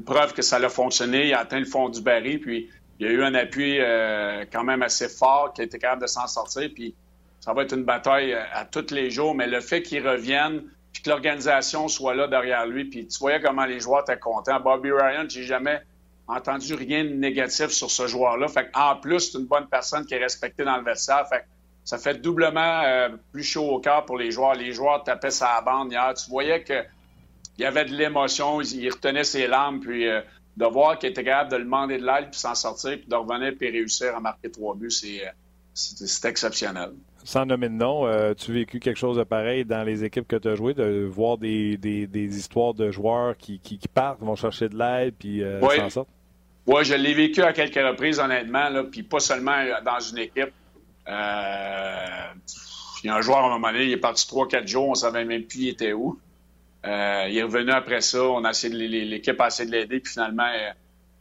[0.06, 1.26] preuve que ça a fonctionné.
[1.26, 4.44] Il a atteint le fond du baril, puis il y a eu un appui euh,
[4.50, 6.70] quand même assez fort qui a été capable de s'en sortir.
[6.74, 6.94] Puis
[7.40, 10.62] ça va être une bataille euh, à tous les jours, mais le fait qu'il revienne,
[10.92, 14.60] puis que l'organisation soit là derrière lui, puis tu voyais comment les joueurs étaient contents.
[14.60, 15.82] Bobby Ryan, j'ai jamais
[16.26, 18.48] entendu rien de négatif sur ce joueur-là.
[18.48, 21.26] Fait en plus, c'est une bonne personne qui est respectée dans le vestiaire.
[21.84, 24.54] Ça fait doublement euh, plus chaud au cœur pour les joueurs.
[24.54, 26.14] Les joueurs tapaient sa bande hier.
[26.14, 26.82] Tu voyais que
[27.58, 30.20] il y avait de l'émotion, il, retenait ses larmes, puis euh,
[30.56, 33.52] de voir qu'il était capable de demander de l'aide, puis s'en sortir, puis de revenir,
[33.58, 35.30] puis réussir à marquer trois buts, c'est, euh,
[35.74, 36.92] c'est, exceptionnel.
[37.24, 40.26] Sans nommer de nom, euh, tu as vécu quelque chose de pareil dans les équipes
[40.26, 43.88] que tu as jouées, de voir des, des- des histoires de joueurs qui, qui- qui
[43.88, 45.76] partent, vont chercher de l'aide, puis Oui.
[45.76, 46.08] s'en sortent?
[46.66, 50.52] Oui, je l'ai vécu à quelques reprises, honnêtement, là, puis pas seulement dans une équipe.
[51.06, 51.12] Il
[53.04, 55.24] y a un joueur, à un moment donné, il est parti 3-4 jours, on savait
[55.24, 56.18] même plus il était où.
[56.84, 60.12] Euh, il est revenu après ça, on a essayé l'équipe a essayé de l'aider, puis
[60.12, 60.50] finalement,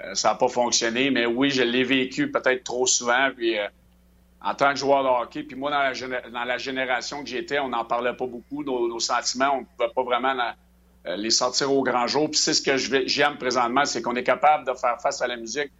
[0.02, 1.12] euh, ça n'a pas fonctionné.
[1.12, 3.68] Mais oui, je l'ai vécu peut-être trop souvent, puis euh,
[4.44, 7.86] en tant que joueur de hockey, puis moi, dans la, génération que j'étais, on n'en
[7.86, 10.36] parlait pas beaucoup, nos, nos sentiments, on ne pouvait pas vraiment
[11.06, 12.30] les sortir au grand jour.
[12.30, 15.38] Puis c'est ce que j'aime présentement, c'est qu'on est capable de faire face à la
[15.38, 15.72] musique,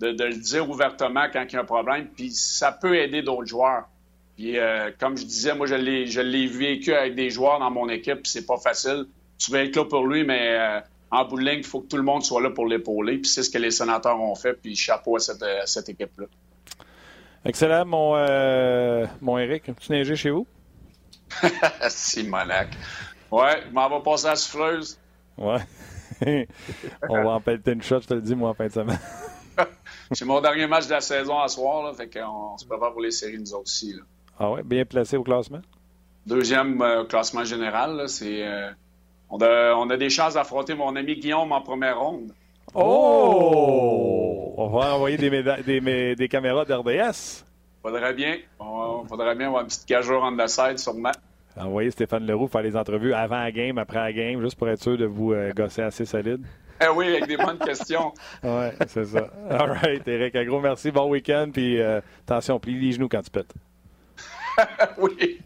[0.00, 3.22] de, de le dire ouvertement quand il y a un problème, puis ça peut aider
[3.22, 3.84] d'autres joueurs.
[4.36, 7.70] Puis euh, comme je disais, moi je l'ai je l'ai vécu avec des joueurs dans
[7.70, 9.06] mon équipe, puis c'est pas facile.
[9.38, 11.88] Tu vas être là pour lui, mais euh, en bout de ligne, il faut que
[11.88, 13.18] tout le monde soit là pour l'épauler.
[13.18, 16.26] Puis c'est ce que les sénateurs ont fait, puis chapeau à cette, cette équipe-là.
[17.44, 19.70] Excellent, mon, euh, mon Eric.
[19.80, 20.46] Tu neigé chez vous?
[21.88, 22.68] Simonac.
[23.30, 24.98] Ouais, je m'en vais passer à la souffleuse.
[25.38, 25.60] Ouais.
[27.08, 28.98] On va en pelleter une shot, je te le dis, moi, en fin de semaine.
[30.12, 33.00] C'est mon dernier match de la saison à soir, là, fait qu'on se prépare pour
[33.02, 33.92] les séries, nous aussi.
[33.94, 34.02] là.
[34.38, 35.60] Ah ouais, bien placé au classement?
[36.26, 38.46] Deuxième euh, classement général, là, c'est.
[38.46, 38.70] euh,
[39.30, 42.32] on, a, on a des chances d'affronter mon ami Guillaume en première ronde.
[42.74, 44.54] Oh!
[44.56, 47.44] On va envoyer des, méda- des, mé- des caméras d'RDS.
[47.82, 48.36] Faudrait bien.
[48.58, 51.12] On, faudrait bien avoir une petite gageure on the side, sûrement.
[51.56, 54.82] Envoyer Stéphane Leroux faire les entrevues avant la game, après la game, juste pour être
[54.82, 56.44] sûr de vous euh, gosser assez solide.
[56.82, 58.12] Eh oui, avec des bonnes questions.
[58.42, 59.28] Ouais, c'est ça.
[59.50, 60.90] All right, Eric, un gros merci.
[60.90, 63.52] Bon week-end, puis euh, attention, plie les genoux quand tu pètes.
[64.98, 65.40] oui.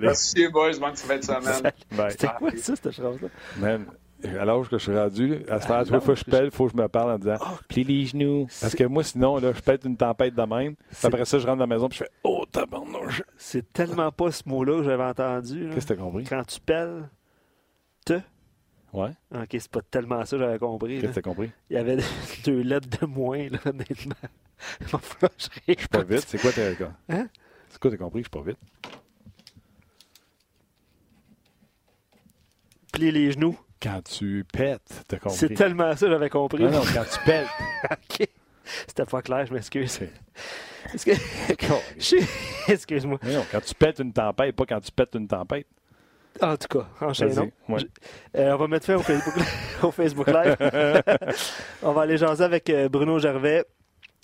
[0.00, 0.78] Merci, boys.
[0.78, 1.72] Bonne fin de semaine.
[2.10, 3.28] C'était quoi ça, cette phrase-là?
[3.58, 3.86] Man,
[4.24, 6.50] à l'âge que je suis rendu, à ce temps, trois fois que je pèle, il
[6.50, 7.36] faut que je me parle en disant
[7.68, 8.46] plie les genoux.
[8.60, 10.74] Parce que moi, sinon, là, je pète une tempête de même.
[10.76, 13.22] Puis après ça, je rentre dans la maison puis je fais Oh, tabarnouche.
[13.36, 15.70] C'est tellement pas ce mot-là que j'avais entendu.
[15.74, 16.24] Qu'est-ce que t'as compris?
[16.24, 17.08] Quand tu pelles, te.
[18.94, 19.10] Ouais.
[19.34, 21.00] Ok, c'est pas tellement ça que j'avais compris.
[21.00, 21.50] Qu'est-ce que t'as compris?
[21.68, 21.96] Il y avait
[22.44, 24.14] deux lettres de moins, là, honnêtement.
[24.80, 26.24] Je suis pas vite.
[26.28, 26.70] C'est quoi t'as
[27.08, 27.28] Hein?
[27.68, 28.20] C'est quoi t'as compris?
[28.20, 28.58] Je suis pas vite.
[32.92, 33.58] Plier les genoux.
[33.82, 35.38] Quand tu pètes, t'as compris.
[35.38, 36.62] C'est tellement ça que j'avais compris.
[36.62, 37.48] Non, non, quand tu pètes.
[37.90, 38.28] ok.
[38.86, 40.00] C'était pas clair, je m'excuse.
[40.94, 41.12] Est-ce que...
[41.98, 43.18] Je- Excuse-moi.
[43.24, 45.66] Non, quand tu pètes une tempête, pas quand tu pètes une tempête.
[46.40, 47.50] En tout cas, enchaînons.
[47.68, 47.80] Ouais.
[48.36, 49.34] Euh, on va mettre fin au Facebook,
[49.82, 50.56] au Facebook Live.
[51.82, 53.64] on va aller jaser avec euh, Bruno Gervais.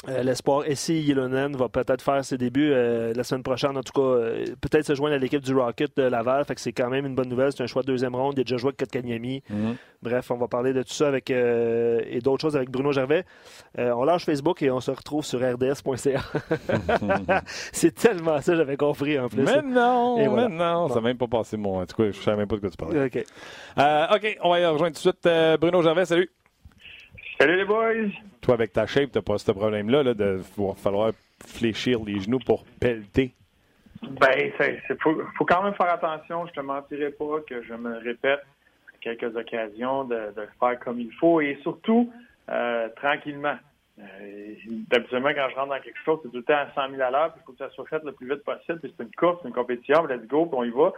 [0.09, 3.77] Euh, L'espoir Essie Ylonen va peut-être faire ses débuts euh, la semaine prochaine.
[3.77, 6.43] En tout cas, euh, peut-être se joindre à l'équipe du Rocket de Laval.
[6.47, 7.53] Fait que c'est quand même une bonne nouvelle.
[7.53, 8.33] C'est un choix de deuxième ronde.
[8.39, 9.43] Il a déjà joué avec Kotkaniemi.
[9.51, 9.77] Mhm.
[10.03, 13.25] Bref, on va parler de tout ça avec, et d'autres choses avec Bruno Gervais.
[13.77, 16.23] On lâche Facebook et on se retrouve sur rds.ca.
[17.73, 19.43] c'est tellement ça, j'avais compris en plus.
[19.43, 20.49] Mais non, Et voilà.
[20.49, 21.83] mais non, ça n'a même pas passé mon.
[21.83, 23.05] En tout cas, je savais même pas de quoi tu parlais.
[23.05, 23.25] OK.
[23.77, 26.07] OK, on va y rejoindre tout de suite Bruno Gervais.
[26.07, 26.31] Salut.
[27.41, 28.11] Salut les boys!
[28.43, 30.41] Toi, avec ta shape, t'as pas ce problème-là là, de
[30.77, 31.13] falloir
[31.47, 33.33] fléchir les genoux pour pelleter?
[34.03, 36.47] Ben, il faut, faut, quand même faire attention.
[36.49, 41.01] Je te mentirai pas que je me répète à quelques occasions de, de faire comme
[41.01, 42.13] il faut et surtout
[42.51, 43.57] euh, tranquillement.
[43.99, 44.55] Euh,
[44.91, 47.11] D'habituellement, quand je rentre dans quelque chose, c'est tout le temps à 100 000 à
[47.11, 48.81] l'heure, puis il faut que ça soit fait le plus vite possible.
[48.81, 50.93] Puis c'est une course, c'est une compétition, let's go, puis on y va.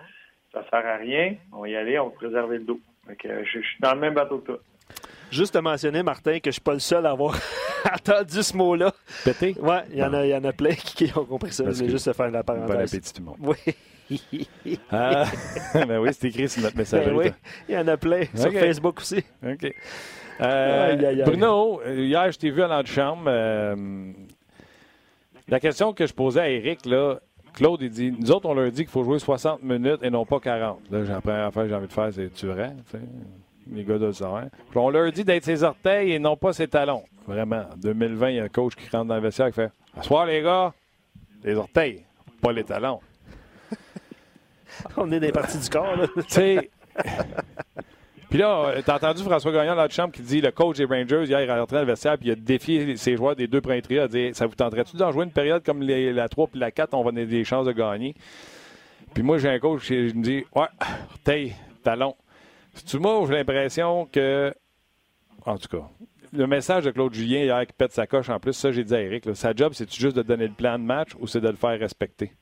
[0.52, 1.36] Ça sert à rien.
[1.52, 2.80] On va y aller, on va préserver le dos.
[3.08, 4.60] Je, suis dans le même bateau que toi.
[5.32, 7.34] Juste à mentionner, Martin, que je suis pas le seul à avoir
[7.92, 8.92] entendu ce mot-là.
[9.24, 9.56] Pété?
[9.58, 11.64] Oui, il y, en a, y en a plein qui ont compris ça.
[11.64, 12.68] Je vais juste faire la parenthèse.
[12.68, 13.56] Bon appétit tout le monde.
[14.10, 14.46] Oui.
[14.90, 15.24] ah,
[15.74, 17.16] ben oui, c'est écrit sur notre messagerie.
[17.16, 17.32] Ben oui,
[17.66, 18.24] il y en a plein.
[18.34, 18.52] Sur.
[18.52, 19.24] Facebook aussi.
[19.42, 19.74] OK.
[20.40, 21.24] Euh, Aïe, aïe, aïe.
[21.24, 23.24] Bruno, hier, je t'ai vu à l'antichambre.
[23.26, 24.12] Euh,
[25.48, 27.20] la question que je posais à Eric, là,
[27.54, 30.26] Claude, il dit Nous autres, on leur dit qu'il faut jouer 60 minutes et non
[30.26, 30.80] pas 40.
[30.90, 32.98] Là, j'ai la première affaire que j'ai envie de faire, c'est tu sais.
[33.72, 34.10] Les gars de.
[34.10, 37.02] Puis on leur dit d'être ses orteils et non pas ses talons.
[37.26, 37.64] Vraiment.
[37.72, 40.26] En 2020, il y a un coach qui rentre dans le vestiaire et fait Asseoir,
[40.26, 40.72] les gars,
[41.44, 42.04] les orteils,
[42.40, 43.00] pas les talons.
[44.96, 45.96] On est des parties du corps.
[45.96, 46.06] Là.
[46.16, 46.70] Tu sais.
[48.30, 51.24] Puis là, t'as entendu François Gagnon dans la chambre qui dit le coach des Rangers,
[51.24, 53.60] hier, il est rentré dans le vestiaire puis il a défié ses joueurs des deux
[53.60, 54.00] premiers trios.
[54.00, 56.58] Il a dit Ça vous tenterait-tu d'en jouer une période comme les- la 3 puis
[56.58, 58.14] la 4 On va donner des chances de gagner.
[59.12, 60.66] Puis moi, j'ai un coach qui me dit Ouais,
[61.10, 62.14] orteil, talon.
[62.86, 64.52] Tu moi, j'ai l'impression que.
[65.44, 65.88] En tout cas,
[66.32, 68.94] le message de Claude Julien hier qui pète sa coche en plus, ça, j'ai dit
[68.94, 71.48] à Eric sa job, c'est-tu juste de donner le plan de match ou c'est de
[71.48, 72.32] le faire respecter?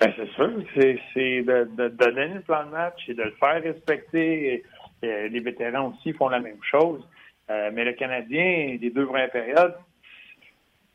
[0.00, 0.50] Ben, c'est sûr.
[0.74, 4.64] C'est de, donner le plan de match et de le faire respecter.
[5.02, 7.06] Et les vétérans aussi font la même chose.
[7.50, 9.74] Euh, mais le Canadien, les deux vraies périodes,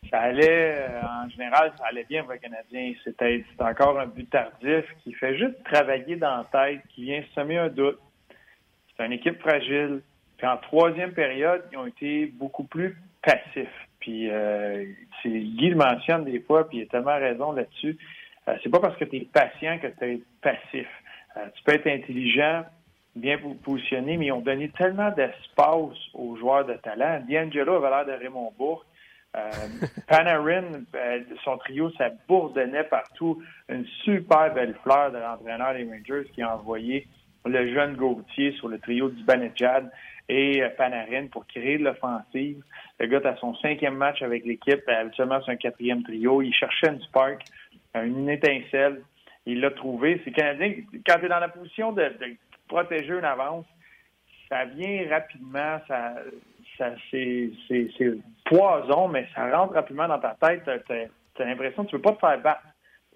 [0.10, 2.94] ça allait, euh, en général, ça allait bien pour le Canadien.
[3.04, 7.60] C'était encore un but tardif qui fait juste travailler dans la tête, qui vient semer
[7.60, 8.00] un doute.
[9.00, 10.02] C'est une équipe fragile.
[10.38, 13.88] Puis en troisième période, ils ont été beaucoup plus passifs.
[14.00, 14.86] Puis euh,
[15.26, 17.98] Guy le mentionne des fois, puis il a tellement raison là-dessus.
[18.48, 20.88] Euh, c'est pas parce que tu es patient que tu es passif.
[21.38, 22.64] Euh, tu peux être intelligent,
[23.16, 27.22] bien po- positionné, mais ils ont donné tellement d'espace aux joueurs de talent.
[27.30, 28.86] D'Angelo avait l'air de Raymond Bourque.
[29.36, 29.50] Euh,
[30.08, 30.64] Panarin,
[31.44, 33.42] son trio, ça bourdonnait partout.
[33.68, 37.08] Une super belle fleur de l'entraîneur des Rangers qui a envoyé
[37.46, 39.90] le jeune Gauthier sur le trio du Banejad
[40.28, 42.62] et euh, Panarin pour créer de l'offensive.
[43.00, 44.84] Le gars a son cinquième match avec l'équipe.
[44.88, 46.42] Euh, Habituellement, c'est un quatrième trio.
[46.42, 47.44] Il cherchait une spark,
[47.96, 49.02] une étincelle.
[49.46, 50.22] Il l'a trouvé.
[50.24, 50.74] C'est Canadien.
[51.06, 52.12] Quand tu es dans la position de,
[52.68, 53.66] protéger une avance,
[54.48, 55.80] ça vient rapidement.
[55.88, 57.50] Ça, c'est
[58.46, 60.70] poison, mais ça rentre rapidement dans ta tête.
[60.88, 62.62] Tu as l'impression que tu ne veux pas te faire battre.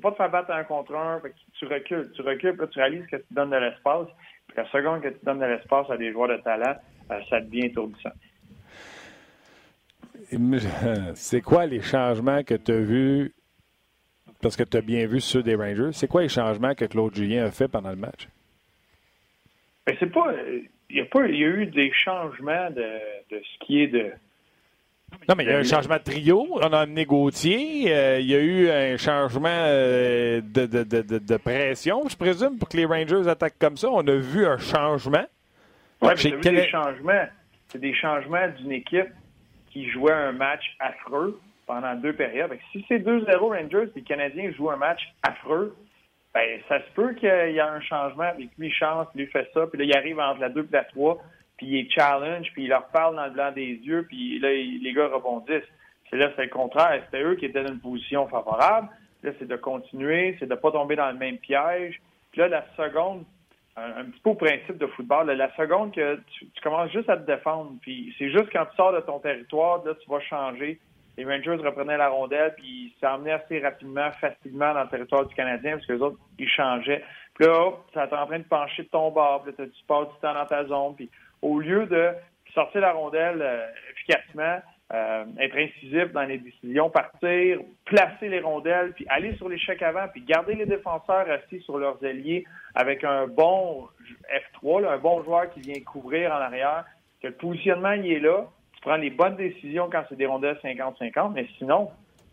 [0.01, 1.19] Pas te faire battre un contre un.
[1.19, 2.11] Fait que tu recules.
[2.15, 4.07] Tu recules, puis là, tu réalises que tu donnes de l'espace.
[4.47, 6.75] Puis la seconde que tu donnes de l'espace à des joueurs de talent,
[7.11, 8.11] euh, ça devient étourdissant.
[11.15, 13.33] C'est quoi les changements que tu as vus?
[14.41, 15.91] Parce que tu as bien vu ceux des Rangers.
[15.93, 18.27] C'est quoi les changements que Claude Julien a fait pendant le match?
[19.87, 20.33] Mais c'est pas.
[20.89, 22.99] Il y, a pas, il y a eu des changements de,
[23.31, 24.11] de ce qui est de.
[25.27, 26.47] Non, mais il y a un changement de trio.
[26.51, 27.93] On a amené Gauthier.
[27.93, 32.67] Euh, il y a eu un changement euh, de, de, de, pression, je présume, pour
[32.69, 33.89] que les Rangers attaquent comme ça.
[33.89, 35.25] On a vu un changement.
[36.01, 37.25] T'as vu Cana- des changements.
[37.69, 39.09] C'est des changements d'une équipe
[39.71, 42.51] qui jouait un match affreux pendant deux périodes.
[42.71, 45.75] Si c'est 2-0 Rangers et les Canadiens jouent un match affreux,
[46.33, 49.65] ben ça se peut qu'il y ait un changement, puis lui chance, lui fait ça,
[49.67, 51.23] puis là il arrive entre la 2 et la 3,
[51.63, 54.49] puis il est challenge, puis il leur parle dans le blanc des yeux, puis là
[54.49, 55.63] les gars rebondissent.
[56.09, 58.89] C'est là c'est le contraire, c'était eux qui étaient dans une position favorable.
[59.23, 62.01] Là c'est de continuer, c'est de pas tomber dans le même piège.
[62.31, 63.23] Puis là la seconde
[63.75, 65.31] un, petit peu au principe de football.
[65.31, 68.93] la seconde que tu, commences juste à te défendre, puis c'est juste quand tu sors
[68.93, 70.79] de ton territoire, là, tu vas changer.
[71.17, 75.33] Les Rangers reprenaient la rondelle, puis ils s'emmenaient assez rapidement, facilement dans le territoire du
[75.35, 77.03] Canadien, parce que les autres, ils changeaient.
[77.35, 79.85] Puis là, hop, ça t'est en train de pencher de ton bord, puis là, tu
[79.87, 81.09] passes du temps dans ta zone, puis
[81.43, 82.09] au lieu de
[82.53, 84.59] sortir la rondelle euh, efficacement,
[84.93, 90.07] euh, être incisif dans les décisions, partir, placer les rondelles, puis aller sur l'échec avant,
[90.07, 93.87] puis garder les défenseurs assis sur leurs ailiers avec un bon
[94.61, 96.85] F3, là, un bon joueur qui vient couvrir en arrière,
[97.21, 100.59] que le positionnement il est là, tu prends les bonnes décisions quand c'est des rondelles
[100.63, 101.89] 50-50, mais sinon,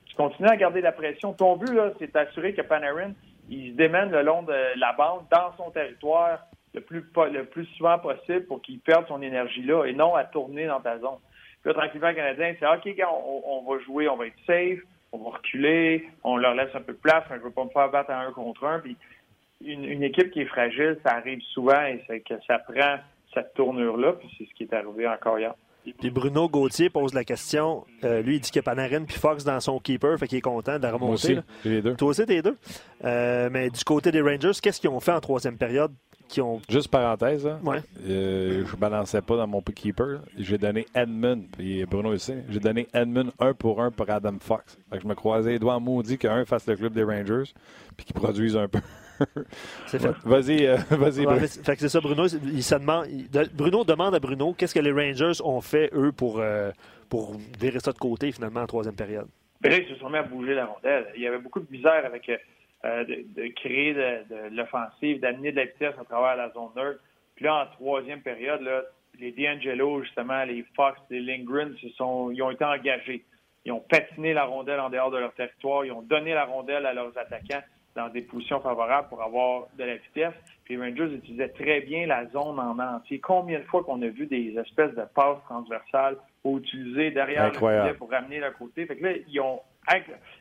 [0.07, 1.33] tu continues à garder la pression.
[1.33, 3.13] Ton but, là, c'est d'assurer que Panarin,
[3.49, 6.41] il se démène le long de la bande dans son territoire
[6.75, 10.25] le plus, le plus souvent possible pour qu'il perde son énergie là et non à
[10.25, 11.19] tourner dans ta zone.
[11.63, 14.81] Puis là, tranquillement, le Canadien, c'est OK, on, on va jouer, on va être safe,
[15.13, 17.71] on va reculer, on leur laisse un peu de place, mais je veux pas me
[17.71, 18.79] faire battre à un contre un.
[18.79, 18.97] Puis
[19.65, 22.99] une, une équipe qui est fragile, ça arrive souvent et c'est que ça prend
[23.35, 25.55] cette tournure-là, puis c'est ce qui est arrivé encore hier.
[25.99, 27.87] Puis Bruno Gauthier pose la question.
[28.05, 30.79] Euh, lui, il dit que Panarin puis Fox dans son keeper, fait qu'il est content
[30.79, 31.07] de remonter.
[31.07, 31.95] Moi aussi, les deux.
[31.95, 32.57] Toi aussi, t'es les deux?
[33.05, 35.93] Euh, mais du côté des Rangers, qu'est-ce qu'ils ont fait en troisième période?
[36.31, 36.61] Qui ont...
[36.69, 37.79] Juste parenthèse, hein, Ouais.
[38.09, 40.21] euh, je balançais pas dans mon keeper.
[40.39, 42.35] J'ai donné Edmund, puis Bruno aussi.
[42.49, 44.79] J'ai donné Edmund un pour un pour Adam Fox.
[44.91, 47.53] Fait que je me croisais les doigts en maudit qu'un fasse le club des Rangers,
[47.97, 48.79] puis qu'ils produisent un peu.
[49.89, 50.15] C'est fait.
[50.25, 52.27] Vas-y, euh, vas-y, Ouais, fait que c'est ça, Bruno.
[52.27, 53.07] Il demande,
[53.53, 56.71] Bruno demande à Bruno qu'est-ce que les Rangers ont fait, eux, pour, euh,
[57.09, 59.27] pour virer ça de côté, finalement, en troisième période.
[59.63, 61.09] Là, ils se sont mis à bouger la rondelle.
[61.17, 62.31] Il y avait beaucoup de misère avec
[62.85, 66.71] euh, de, de créer de, de l'offensive, d'amener de la vitesse à travers la zone
[66.77, 67.01] neutre.
[67.37, 68.83] Puis là, en troisième période, là,
[69.19, 73.25] les D'Angelo, justement, les Fox, les Lindgren, se sont, ils ont été engagés.
[73.65, 75.85] Ils ont patiné la rondelle en dehors de leur territoire.
[75.85, 77.63] Ils ont donné la rondelle à leurs attaquants
[77.95, 80.35] dans des positions favorables pour avoir de la vitesse.
[80.65, 83.19] Puis les Rangers utilisaient très bien la zone en entier.
[83.19, 87.83] Combien de fois qu'on a vu des espèces de passes transversales utilisées derrière Incroyable.
[87.83, 88.87] le filet pour ramener le côté?
[88.87, 89.61] Fait que là, ils ont,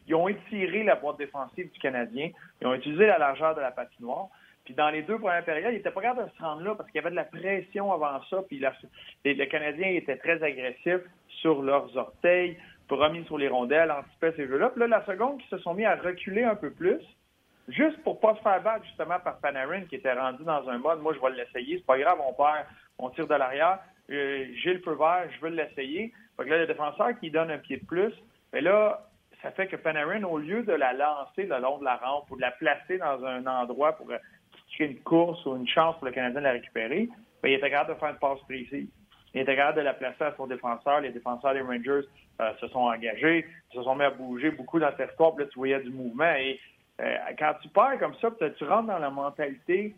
[0.07, 2.29] ils ont étiré la boîte défensive du Canadien.
[2.61, 4.27] Ils ont utilisé la largeur de la patinoire.
[4.65, 6.89] Puis dans les deux premières périodes, ils n'étaient pas capables de se rendre là parce
[6.91, 8.43] qu'il y avait de la pression avant ça.
[8.47, 8.61] Puis
[9.25, 14.47] les- le Canadien était très agressif sur leurs orteils, promis sur les rondelles, anticipait ces
[14.47, 14.69] jeux-là.
[14.69, 16.99] Puis là, la seconde, ils se sont mis à reculer un peu plus,
[17.67, 21.01] juste pour pas se faire battre justement par Panarin qui était rendu dans un mode,
[21.01, 22.65] moi je vais l'essayer, c'est pas grave, on perd,
[22.97, 24.97] on tire de l'arrière, j'ai le feu
[25.35, 26.13] je veux l'essayer.
[26.37, 28.13] Fait que là, le défenseur qui donne un pied de plus,
[28.53, 29.08] mais là,
[29.41, 32.35] ça fait que Panarin, au lieu de la lancer le long de la rampe ou
[32.35, 34.17] de la placer dans un endroit pour euh,
[34.73, 37.09] créer une course ou une chance pour le Canadien de la récupérer,
[37.41, 38.89] ben, il était capable de faire une passe précise.
[39.33, 41.01] Il était capable de la placer à son défenseur.
[41.01, 42.07] Les défenseurs des Rangers
[42.41, 45.35] euh, se sont engagés, se sont mis à bouger beaucoup dans le territoire.
[45.35, 46.33] Puis là, tu voyais du mouvement.
[46.35, 46.59] Et
[46.99, 49.95] euh, quand tu perds comme ça, tu rentres dans la mentalité,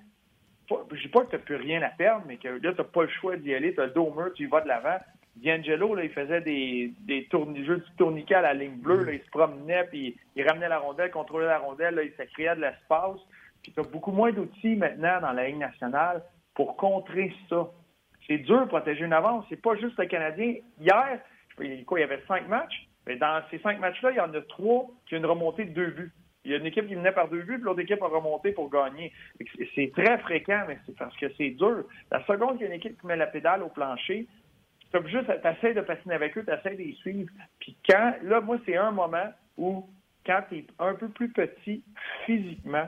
[0.70, 2.84] je dis pas que tu n'as plus rien à perdre, mais que là, tu n'as
[2.84, 3.74] pas le choix d'y aller.
[3.74, 4.98] Tu as le dos au mur, tu y vas de l'avant.
[5.36, 9.04] D'Angelo, là, il faisait des, des tourni- jeux tourniquet à la ligne bleue.
[9.06, 11.96] Là, il se promenait, puis il ramenait la rondelle, contrôlait la rondelle.
[11.96, 13.20] Là, il créait de l'espace.
[13.64, 16.24] Puis tu as beaucoup moins d'outils maintenant dans la Ligue nationale
[16.54, 17.70] pour contrer ça.
[18.28, 19.46] C'est dur de protéger une avance.
[19.50, 20.56] C'est pas juste le Canadien.
[20.80, 21.20] Hier,
[21.86, 22.88] quoi, il y avait cinq matchs.
[23.08, 25.74] Mais dans ces cinq matchs-là, il y en a trois qui ont une remontée de
[25.74, 26.12] deux buts.
[26.44, 28.52] Il y a une équipe qui venait par deux buts, puis l'autre équipe a remonté
[28.52, 29.12] pour gagner.
[29.76, 31.84] C'est très fréquent, mais c'est parce que c'est dur.
[32.12, 34.28] La seconde qu'il y a une équipe qui met la pédale au plancher,
[34.92, 37.30] tu juste, t'essaies de patiner avec eux, t'essaies de les suivre.
[37.60, 39.86] Puis quand, là, moi, c'est un moment où,
[40.26, 41.84] quand tu es un peu plus petit
[42.26, 42.88] physiquement,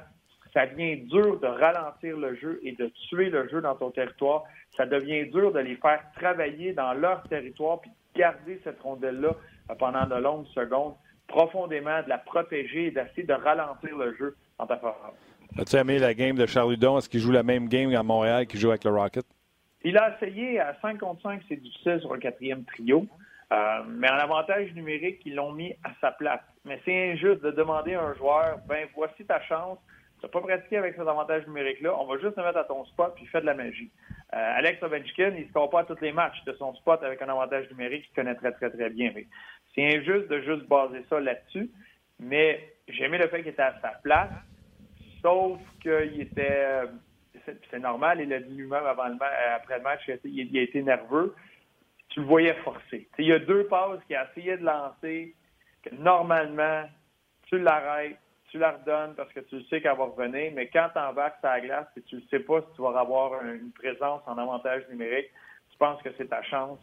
[0.53, 4.43] ça devient dur de ralentir le jeu et de tuer le jeu dans ton territoire.
[4.77, 9.35] Ça devient dur de les faire travailler dans leur territoire puis de garder cette rondelle-là
[9.79, 10.93] pendant de longues secondes,
[11.27, 15.13] profondément, de la protéger et d'essayer de ralentir le jeu en ta faveur.
[15.57, 16.97] As-tu aimé la game de Charles Hudon?
[16.97, 19.25] Est-ce qu'il joue la même game à Montréal qu'il joue avec le Rocket?
[19.84, 23.05] Il a essayé à 5 contre 5, c'est difficile sur le quatrième trio.
[23.51, 26.41] Euh, mais en avantage numérique, ils l'ont mis à sa place.
[26.65, 29.77] Mais c'est injuste de demander à un joueur, ben voici ta chance,
[30.19, 32.84] tu n'as pas pratiqué avec cet avantage numérique-là, on va juste te mettre à ton
[32.86, 33.91] spot puis fais de la magie.
[34.34, 37.21] Euh, Alex Ovechkin, il ne score pas à tous les matchs de son spot avec
[37.21, 39.13] un avantage numérique qu'il connaît très, très, très bien.
[39.75, 41.69] C'est injuste de juste baser ça là-dessus,
[42.19, 44.31] mais j'ai aimé le fait qu'il était à sa place,
[45.21, 46.88] sauf qu'il était...
[47.45, 50.79] c'est normal, il l'a dit lui-même avant le ma- après le match, il a été-
[50.79, 51.35] a nerveux.
[52.09, 52.81] Tu le voyais forcer.
[52.89, 55.35] Tu sais, il y a deux passes qu'il a essayé de lancer,
[55.83, 56.83] que normalement,
[57.47, 58.17] tu l'arrêtes,
[58.49, 61.49] tu la redonnes parce que tu sais qu'elle va revenir, mais quand tu embarques sur
[61.49, 64.37] la glace et tu ne sais pas si tu vas avoir un- une présence en
[64.37, 65.31] avantage numérique,
[65.71, 66.79] tu penses que c'est ta chance,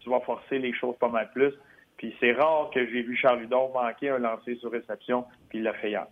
[0.00, 1.52] tu vas forcer les choses pas mal plus.
[1.98, 5.64] Puis c'est rare que j'ai vu Charles Hudon manquer un lancer sur réception, puis il
[5.64, 6.06] l'a fait hier.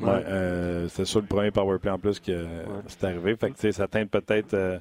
[0.00, 2.46] Ouais, euh, c'était sur le premier powerplay en plus que
[2.86, 3.36] c'est arrivé.
[3.36, 4.52] Fait que, ça teinte peut-être.
[4.54, 4.78] euh,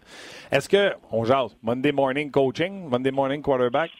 [0.51, 3.91] Est-ce que, on jase, Monday morning coaching, Monday morning quarterback,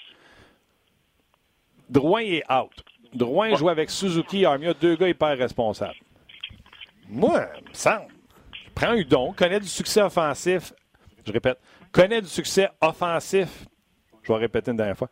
[1.89, 2.71] Drouin est out.
[3.13, 5.95] Drouin joue avec Suzuki, Armia, deux gars hyper responsables.
[7.07, 8.07] Moi, il me semble.
[8.73, 10.73] Prends Udon, connaît du succès offensif.
[11.25, 11.59] Je répète,
[11.91, 13.67] connaît du succès offensif.
[14.23, 15.09] Je vais répéter une dernière fois.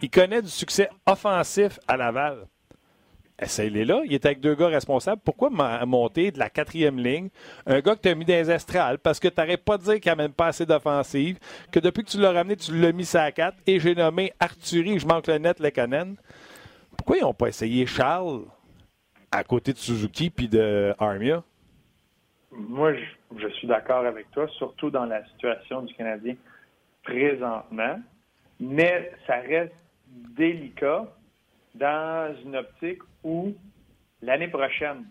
[0.00, 2.46] Il connaît du succès offensif à Laval.
[3.38, 4.02] Essaye-les là.
[4.04, 5.20] Il est avec deux gars responsables.
[5.24, 7.28] Pourquoi monter de la quatrième ligne?
[7.66, 9.82] Un gars que tu as mis dans les estrales parce que tu n'arrêtes pas de
[9.82, 11.38] dire qu'il n'a même pas assez d'offensive,
[11.72, 14.98] que depuis que tu l'as ramené, tu l'as mis à 4 et j'ai nommé Arthurie,
[14.98, 16.16] je manque le net, le Canen.
[16.96, 18.42] Pourquoi ils n'ont pas essayé Charles
[19.30, 21.42] à côté de Suzuki puis de Armia?
[22.52, 22.92] Moi,
[23.36, 26.36] je suis d'accord avec toi, surtout dans la situation du Canadien
[27.02, 27.98] présentement,
[28.60, 29.74] mais ça reste
[30.36, 31.06] délicat
[31.74, 33.54] dans une optique où
[34.20, 35.06] l'année prochaine,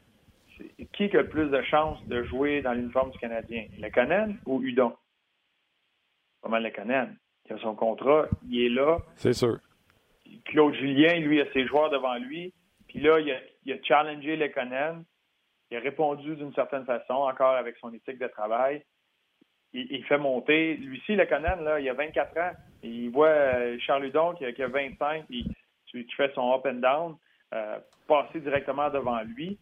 [0.94, 3.66] qui a le plus de chances de jouer dans l'uniforme du Canadien?
[3.80, 4.94] Le Conan ou Udon?
[6.42, 7.10] Pas mal le Conan.
[7.46, 9.00] qui a son contrat, il est là.
[9.16, 9.60] C'est sûr.
[10.46, 12.54] Claude Julien, lui, a ses joueurs devant lui.
[12.88, 15.04] Puis là, il a, il a challengé Lekonen.
[15.70, 18.84] Il a répondu d'une certaine façon, encore avec son éthique de travail.
[19.74, 20.76] Il, il fait monter.
[20.76, 22.52] Lui-ci, Lekonen, là, il a 24 ans.
[22.84, 25.46] Il voit euh, Charles Hudon qui a, qui a 25, puis
[25.92, 27.16] qui fait son up and down,
[27.54, 27.78] euh,
[28.08, 29.58] passer directement devant lui.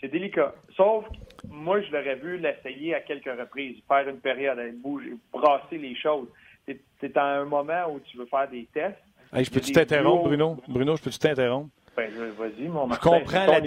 [0.00, 0.52] C'est délicat.
[0.76, 5.12] Sauf que moi, je l'aurais vu l'essayer à quelques reprises, faire une période, aller bouger,
[5.32, 6.26] brasser les choses.
[6.66, 6.80] C'est-
[7.16, 8.96] à un moment où tu veux faire des tests.
[9.32, 10.56] Hey, je peux-tu t'interrompre, Bruno?
[10.68, 11.70] Bruno, je peux-tu t'interrompre?
[11.96, 13.60] Ben, je- vas-y, mon Je Martin, comprends c'est la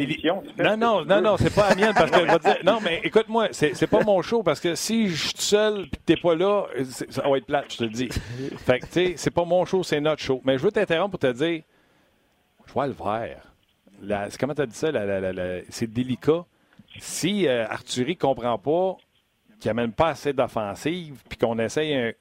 [0.58, 2.58] fais Non, non, non, non, c'est pas la mienne parce que je dire.
[2.64, 5.96] Non, mais écoute-moi, c'est pas mon show parce que si je suis seul et que
[6.06, 6.66] t'es pas là,
[7.10, 8.10] ça va être plate, je te le dis.
[8.58, 10.42] Fait que, tu sais, c'est pas mon show, c'est notre show.
[10.44, 11.62] Mais je veux t'interrompre pour te dire,
[12.68, 13.52] je vois le vert.
[14.02, 14.92] La- comment tu as dit ça?
[15.70, 16.46] c'est délicat.
[17.00, 18.98] Si euh, Arthurie comprend pas
[19.60, 22.12] qu'il amène pas assez d'offensive puis qu'on essaye un.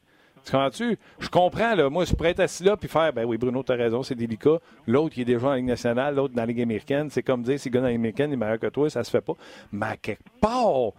[0.45, 0.99] Tu comprends-tu?
[1.21, 1.89] Je comprends, là.
[1.89, 4.59] Moi, je pourrais être assis là puis faire, ben oui, Bruno, t'as raison, c'est délicat.
[4.87, 7.09] L'autre, il est déjà en Ligue nationale, l'autre dans la Ligue américaine.
[7.09, 9.03] C'est comme dire, si le gars dans la Ligue américaine est meilleur que toi, ça
[9.05, 9.33] se fait pas.
[9.73, 10.93] Mais à quelque part,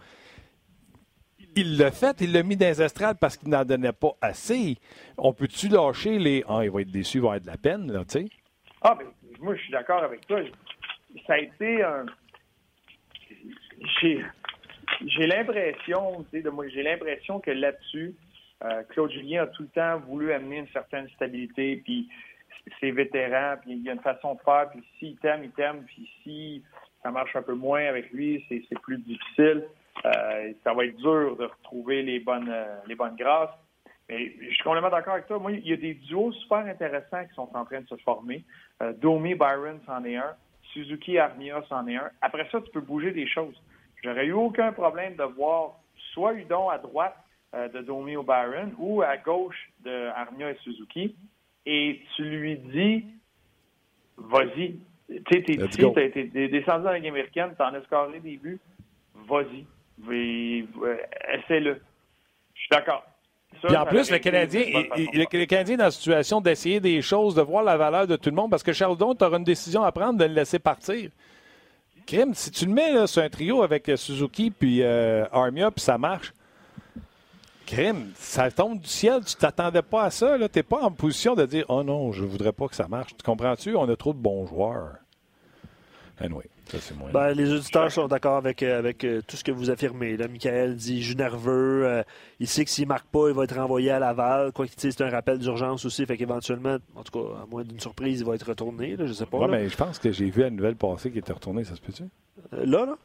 [1.54, 4.78] il l'a fait, il l'a mis dans les estrades parce qu'il n'en donnait pas assez.
[5.16, 6.44] On peut-tu lâcher les.
[6.48, 8.28] Ah, il va être déçu, il va avoir de la peine, là, tu sais?
[8.82, 9.06] Ah, ben,
[9.40, 10.40] moi, je suis d'accord avec toi.
[11.26, 12.06] Ça a été un.
[14.00, 14.24] J'ai,
[15.06, 18.14] j'ai l'impression, tu sais, de moi, j'ai l'impression que là-dessus,
[18.64, 22.08] euh, Claude Julien a tout le temps voulu amener une certaine stabilité, puis
[22.80, 25.84] ses vétérans, puis il y a une façon de faire, puis s'il t'aime, il t'aime,
[25.84, 26.62] puis si
[27.02, 29.64] ça marche un peu moins avec lui, c'est, c'est plus difficile.
[30.04, 33.50] Euh, ça va être dur de retrouver les bonnes, euh, les bonnes grâces.
[34.08, 35.38] Mais je suis complètement d'accord avec toi.
[35.38, 38.44] Moi, il y a des duos super intéressants qui sont en train de se former.
[38.82, 40.34] Euh, Domi Byron, c'en est un.
[40.72, 42.10] Suzuki Armia, c'en est un.
[42.20, 43.60] Après ça, tu peux bouger des choses.
[44.02, 45.80] J'aurais eu aucun problème de voir
[46.12, 47.16] soit Udon à droite
[47.54, 51.16] euh, de Domi ou Byron ou à gauche de Armia et Suzuki.
[51.64, 53.06] Et tu lui dis,
[54.16, 54.78] vas-y.
[55.08, 55.90] Tu sais, t'es ici, go.
[55.90, 58.60] t'as été t'es descendu dans la Ligue américaine, t'en as scoré des buts.
[59.14, 59.66] Vas-y.
[60.08, 60.96] Euh,
[61.32, 61.80] Essaie-le.
[62.54, 63.04] Je suis d'accord.
[63.62, 64.64] Ça, Puis en plus, le Canadien,
[64.96, 68.16] le, le Canadien est dans la situation d'essayer des choses, de voir la valeur de
[68.16, 70.58] tout le monde, parce que Charledon, tu auras une décision à prendre de le laisser
[70.58, 71.10] partir.
[72.06, 75.70] Crime, si tu le mets là, sur un trio avec euh, Suzuki puis euh, Armia,
[75.70, 76.32] puis ça marche,
[77.66, 80.36] crime, ça tombe du ciel, tu t'attendais pas à ça.
[80.38, 83.16] Tu n'es pas en position de dire «Oh non, je voudrais pas que ça marche».
[83.16, 83.74] Tu comprends-tu?
[83.74, 84.96] On a trop de bons joueurs.
[86.20, 86.94] Anyway, ça.
[87.12, 90.16] Ben, les auditeurs sont d'accord avec, euh, avec euh, tout ce que vous affirmez.
[90.16, 91.86] Là, Michael dit il joue nerveux.
[91.86, 92.02] euh,
[92.40, 94.52] il sait que s'il ne marque pas, il va être renvoyé à Laval.
[94.52, 96.04] Quoi qu'il c'est un rappel d'urgence aussi.
[96.06, 98.96] Fait qu'éventuellement, en tout cas, à moins d'une surprise, il va être retourné.
[98.96, 99.38] Là, je sais pas.
[99.38, 101.80] Ouais, mais je pense que j'ai vu la nouvelle passée qui était retournée, ça se
[101.80, 102.04] peut-tu?
[102.52, 102.96] Euh, là, là?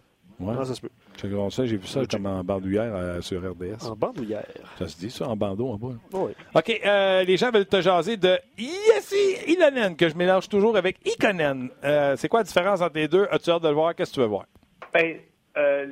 [0.42, 0.56] Ouais.
[0.56, 0.90] Non, ça se peut?
[1.22, 3.86] J'ai regardé ça, j'ai vu ça comme en bandoulière euh, sur RDS.
[3.86, 4.46] En bandoulière.
[4.80, 5.96] Ça se dit ça, en bandeau en bas?
[6.14, 6.32] Oui.
[6.56, 10.98] OK, euh, les gens veulent te jaser de Yessi Ilonen, que je mélange toujours avec
[11.06, 11.70] Ikonen.
[11.84, 13.28] Euh, c'est quoi la différence entre les deux?
[13.30, 13.94] As-tu hâte de le voir?
[13.94, 14.46] Qu'est-ce que tu veux voir?
[14.94, 15.18] Ben,
[15.58, 15.88] euh,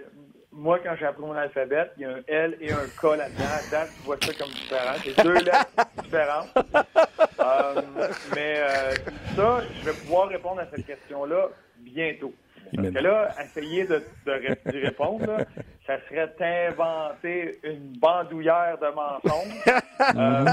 [0.51, 3.43] moi, quand j'ai appris mon alphabet, il y a un L et un K là-dedans.
[3.71, 4.95] Dan, tu vois ça comme différent.
[5.03, 5.67] C'est deux lettres
[6.03, 6.49] différentes.
[7.39, 7.81] Euh,
[8.35, 8.93] mais euh,
[9.35, 12.33] ça, je vais pouvoir répondre à cette question-là bientôt.
[12.75, 14.01] Parce que là, essayer de,
[14.65, 15.45] répondre, là,
[15.87, 19.63] ça serait d'inventer une bandoulière de mensonges.
[20.15, 20.45] Euh,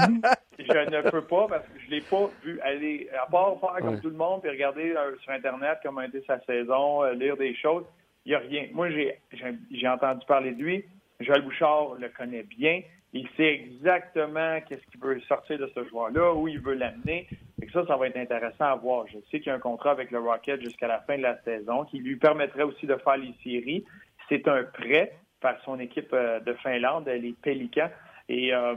[0.59, 3.93] je ne peux pas parce que je l'ai pas vu aller, à part faire comme
[3.95, 4.01] Ouais.
[4.01, 7.55] tout le monde puis regarder euh, sur Internet comment été sa saison, euh, lire des
[7.55, 7.85] choses.
[8.25, 8.67] Il n'y a rien.
[8.73, 10.83] Moi, j'ai, j'ai, j'ai entendu parler de lui.
[11.21, 12.81] Joël Bouchard le connaît bien.
[13.17, 17.27] Il sait exactement qu'est-ce qu'il veut sortir de ce joueur-là, où il veut l'amener.
[17.61, 19.05] Que ça, ça va être intéressant à voir.
[19.07, 21.41] Je sais qu'il y a un contrat avec le Rocket jusqu'à la fin de la
[21.43, 23.83] saison qui lui permettrait aussi de faire les séries.
[24.29, 27.89] C'est un prêt par son équipe euh, de Finlande, les Pélicans.
[28.29, 28.75] Et euh,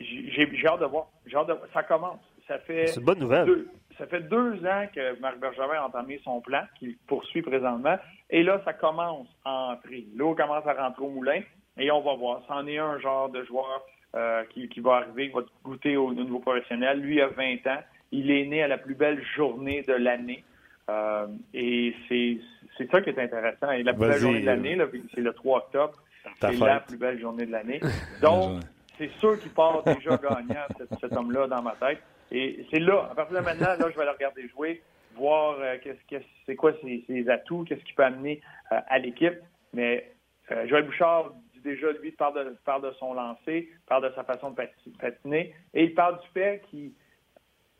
[0.00, 1.06] j'ai, hâte de voir.
[1.32, 1.54] Hâte de.
[1.72, 2.20] Ça commence.
[2.46, 3.46] Ça fait C'est une bonne nouvelle.
[3.46, 3.68] deux-
[3.98, 7.96] ça fait deux ans que Marc Bergevin a entamé son plan, qu'il poursuit présentement.
[8.30, 10.06] Et là, ça commence à entrer.
[10.14, 11.40] L'eau commence à rentrer au moulin.
[11.78, 12.42] Et on va voir.
[12.48, 13.82] C'en est un genre de joueur
[14.14, 17.00] euh, qui, qui va arriver, qui va goûter au, au niveau professionnel.
[17.00, 17.80] Lui a 20 ans.
[18.10, 20.44] Il est né à la plus belle journée de l'année.
[20.88, 22.38] Euh, et c'est
[22.78, 23.70] c'est ça qui est intéressant.
[23.72, 25.94] Et la plus belle journée de l'année, là, c'est le 3 octobre.
[26.40, 27.80] C'est la plus belle journée de l'année.
[28.22, 28.62] Donc,
[28.96, 31.98] c'est sûr qu'il part déjà gagnant, cet, cet homme-là, dans ma tête.
[32.30, 34.82] Et c'est là, à partir de maintenant, là, je vais le regarder jouer,
[35.16, 38.40] voir euh, qu'est-ce c'est quoi ses, ses atouts, qu'est-ce qu'il peut amener
[38.72, 39.38] euh, à l'équipe.
[39.72, 40.12] Mais
[40.50, 44.56] euh, Joël Bouchard déjà, lui, parle de, de son lancer, parle de sa façon de
[44.56, 46.92] pati- patiner, et il parle du fait qu'il,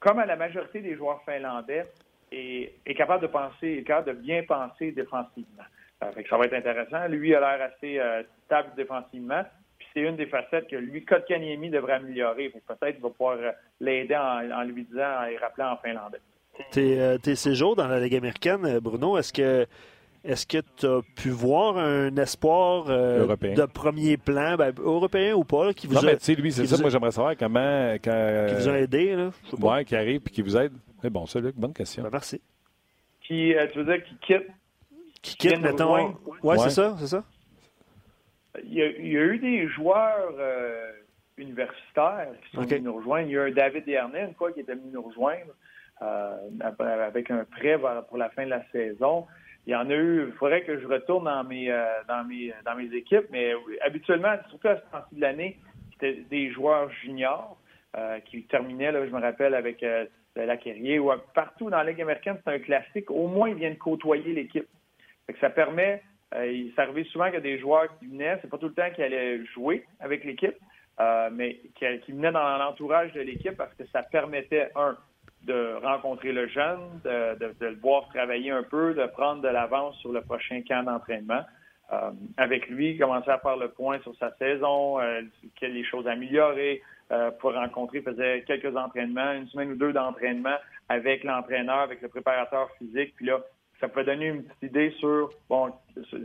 [0.00, 1.86] comme à la majorité des joueurs finlandais,
[2.30, 5.64] est, capable de penser, est capable de bien penser défensivement.
[6.02, 7.08] Euh, fait que ça va être intéressant.
[7.08, 9.42] Lui a l'air assez euh, stable défensivement.
[9.78, 12.50] Puis c'est une des facettes que lui, Kotkaniemi devrait améliorer.
[12.50, 13.50] Peut-être qu'il va pouvoir euh,
[13.80, 16.18] l'aider en, lui disant, lui rappelant en finlandais.
[16.72, 19.66] Tes, tes séjours dans la Ligue américaine, Bruno, est-ce que
[20.24, 23.54] est-ce que tu as pu voir un espoir euh, Européen.
[23.54, 26.34] de premier plan, ben, européen ou pas, là, qui vous Non, a, mais tu sais,
[26.34, 26.76] lui, c'est ça.
[26.76, 27.94] a- Moi, j'aimerais savoir comment.
[28.02, 29.14] Quand, qui vous a aidé?
[29.16, 29.30] Là?
[29.60, 30.72] Ouais, qui arrive puis qui vous aide.
[31.00, 31.54] C'est bon, ça, Luc.
[31.56, 32.02] Bonne question.
[32.02, 32.40] Ben, merci.
[33.22, 34.46] Qui, euh, tu veux dire, qui quitte?
[35.22, 35.94] Qui quitte, mettons.
[35.94, 36.58] Ouais, Ouais.
[36.58, 37.24] c'est ça, c'est ça.
[38.64, 40.90] Il y, a, il y a eu des joueurs euh,
[41.36, 43.28] universitaires qui sont venus nous rejoindre.
[43.28, 45.52] Il y a un David Dernay, une fois, qui était venu nous rejoindre
[46.02, 46.36] euh,
[47.06, 49.26] avec un prêt pour la fin de la saison.
[49.66, 52.52] Il y en a eu, il faudrait que je retourne dans mes, euh, dans mes,
[52.64, 53.52] dans mes équipes, mais
[53.82, 55.58] habituellement, surtout à ce temps-ci de l'année,
[55.92, 57.58] c'était des joueurs juniors
[57.96, 60.06] euh, qui terminaient, là, je me rappelle, avec euh,
[60.36, 63.10] la Carrier ou euh, partout dans la Ligue américaine, c'est un classique.
[63.10, 64.66] Au moins, ils viennent côtoyer l'équipe.
[65.26, 66.02] Que ça permet,
[66.34, 68.68] euh, il- ça arrivait souvent qu'il y a des joueurs qui venaient, c'est pas tout
[68.68, 70.54] le temps qu'ils allaient jouer avec l'équipe,
[71.00, 74.96] euh, mais qui, qui venaient dans l'entourage de l'équipe parce que ça permettait, un,
[75.42, 80.12] de rencontrer le jeune, de, le voir travailler un peu, de prendre de l'avance sur
[80.12, 81.42] le prochain camp d'entraînement.
[81.90, 85.22] Euh, avec lui, commencer à faire le point sur sa saison, euh,
[85.58, 86.82] quelles les choses à améliorer,
[87.12, 90.56] euh, pour rencontrer, faisait quelques entraînements, une semaine ou deux d'entraînement
[90.90, 93.40] avec l'entraîneur, avec le préparateur physique, puis là,
[93.80, 95.72] ça peut donner une petite idée sur bon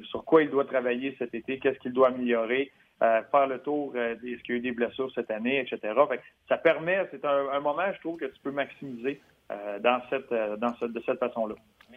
[0.09, 2.71] sur quoi il doit travailler cet été, qu'est-ce qu'il doit améliorer,
[3.03, 5.59] euh, faire le tour euh, des- est-ce qu'il y a eu des blessures cette année,
[5.59, 5.93] etc.
[6.09, 9.19] Fait ça permet, c'est un, moment, je trouve, que tu peux maximiser
[9.51, 11.55] euh, dans cette, euh, dans cette, de cette façon-là.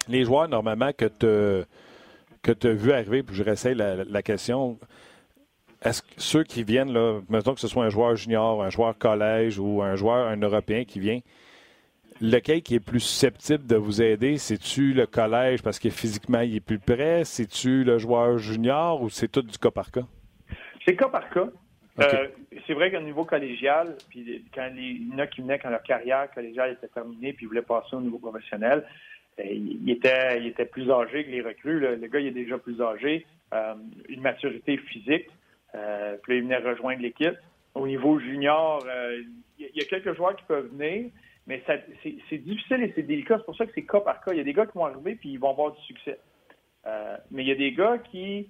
[0.08, 1.66] Les joueurs, normalement, que tu
[2.42, 4.78] que as vu arriver, puis je réessaye la, la question,
[5.82, 8.96] est-ce que ceux qui viennent, là, mettons que ce soit un joueur junior, un joueur
[8.96, 11.20] collège ou un joueur, un Européen qui vient,
[12.20, 14.38] lequel qui est plus susceptible de vous aider?
[14.38, 17.24] C'est-tu le collège parce que physiquement il est plus près?
[17.24, 20.06] C'est-tu le joueur junior ou c'est tout du cas par cas?
[20.86, 21.48] C'est cas par cas.
[21.98, 22.28] Euh,
[22.66, 25.70] c'est vrai qu'au niveau collégial, puis quand les, il y en a qui venaient quand
[25.70, 28.84] leur carrière collégiale était terminée, puis ils voulaient passer au niveau professionnel,
[29.40, 31.80] euh, il, il était, il était plus âgé que les recrues.
[31.80, 31.92] là.
[31.96, 33.24] Le gars, il est déjà plus âgé,
[33.54, 33.74] euh,
[34.10, 35.26] une maturité physique.
[35.74, 37.34] Euh, puis là, il venait rejoindre l'équipe.
[37.74, 38.86] Au niveau junior,
[39.58, 41.10] il y a- quelques joueurs qui peuvent venir,
[41.46, 43.38] mais c'est difficile et c'est délicat.
[43.38, 44.32] C'est pour ça que c'est cas par cas.
[44.32, 46.18] Il y a des gars qui vont arriver puis ils vont avoir du succès.
[47.30, 48.48] Mais il y a des gars qui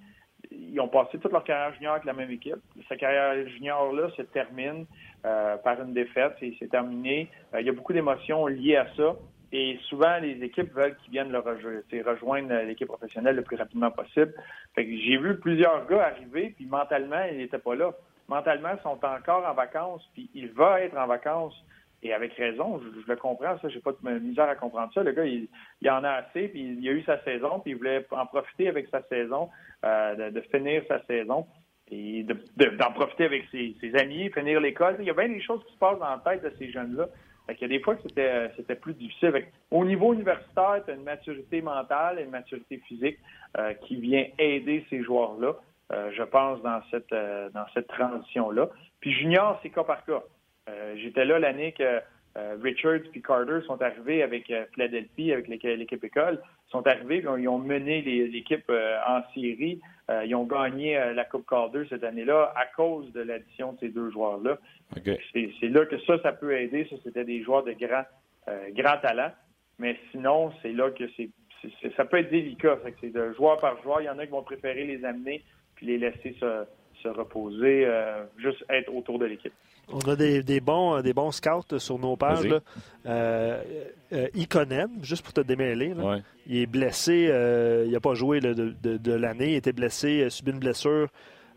[0.51, 2.57] ils ont passé toute leur carrière junior avec la même équipe.
[2.87, 4.85] Sa carrière junior-là se termine
[5.25, 7.29] euh, par une défaite et c'est terminé.
[7.53, 9.15] Euh, il y a beaucoup d'émotions liées à ça.
[9.51, 14.33] Et souvent, les équipes veulent qu'ils viennent rejoindre l'équipe professionnelle le plus rapidement possible.
[14.75, 17.93] Fait que j'ai vu plusieurs gars arriver, puis mentalement, ils n'étaient pas là.
[18.27, 21.55] Mentalement, ils sont encore en vacances, puis il va être en vacances.
[22.03, 25.01] Et avec raison, je, le comprends, ça, j'ai pas de misère à comprendre ça.
[25.01, 25.47] Le gars, il,
[25.81, 28.67] il en a assez, puis il a eu sa saison, puis il voulait en profiter
[28.67, 29.49] avec sa saison,
[29.83, 31.47] euh, de, finir sa saison,
[31.89, 34.97] et de- de- d'en profiter avec ses, amis, finir l'école.
[34.99, 37.07] Il y a bien des choses qui se passent dans la tête de ces jeunes-là.
[37.47, 39.45] Fait qu'il y a des fois que c'était c'était plus difficile.
[39.71, 43.17] Au niveau universitaire, tu as une maturité mentale et une maturité physique
[43.57, 45.53] euh, qui vient aider ces joueurs-là,
[45.93, 48.67] euh, je pense, dans cette euh, dans cette transition-là.
[48.99, 50.21] Puis junior, c'est cas par cas.
[50.69, 51.99] Euh, J'étais là l'année que
[52.37, 56.39] euh, Richards et Carter sont arrivés avec euh, Philadelphie, avec l'équ- l'équipe école.
[56.67, 58.69] Ils sont arrivés, puis ils ont mené les- l'équipe
[59.07, 59.79] en série.
[60.09, 63.89] Euh, ils ont gagné la Coupe Calder cette année-là à cause de l'addition de ces
[63.89, 64.57] deux joueurs-là.
[65.33, 66.85] C'est c'est là que ça, ça peut aider.
[66.89, 68.03] Ça, c'était des joueurs de grand,
[68.47, 69.31] euh, grand talent.
[69.79, 71.29] Mais sinon, c'est là que c'est
[71.95, 72.77] ça peut être délicat.
[73.01, 74.01] C'est de joueur par joueur.
[74.01, 75.43] Il y en a qui vont préférer les amener
[75.75, 76.65] puis les laisser se,
[77.01, 79.53] se reposer, euh, juste être autour de l'équipe.
[79.89, 82.45] On a des, des bons, des bons scouts sur nos pages.
[82.45, 82.59] Là.
[83.05, 83.63] Euh,
[84.11, 84.27] euh,
[85.01, 86.21] juste pour te démêler, là, Ouais.
[86.45, 87.27] il est blessé.
[87.29, 89.51] euh, il n'a pas joué là, de, de- de l'année.
[89.51, 91.07] Il était blessé, a subi une blessure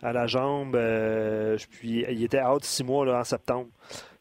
[0.02, 0.76] à la jambe.
[0.76, 3.68] euh, puis il était out six mois là, en septembre.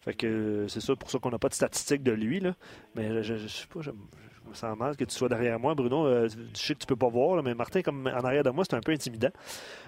[0.02, 2.40] Fait que euh, c'est ça pour ça qu'on n'a pas de statistiques de lui.
[2.40, 2.56] Là.
[2.96, 5.60] Mais je, je, je sais pas, je, je me sens mal que tu sois derrière
[5.60, 6.08] moi, Bruno.
[6.08, 8.50] Euh, je sais que tu peux pas voir, là, mais Martin, comme en arrière de
[8.50, 9.30] moi, c'est un peu intimidant.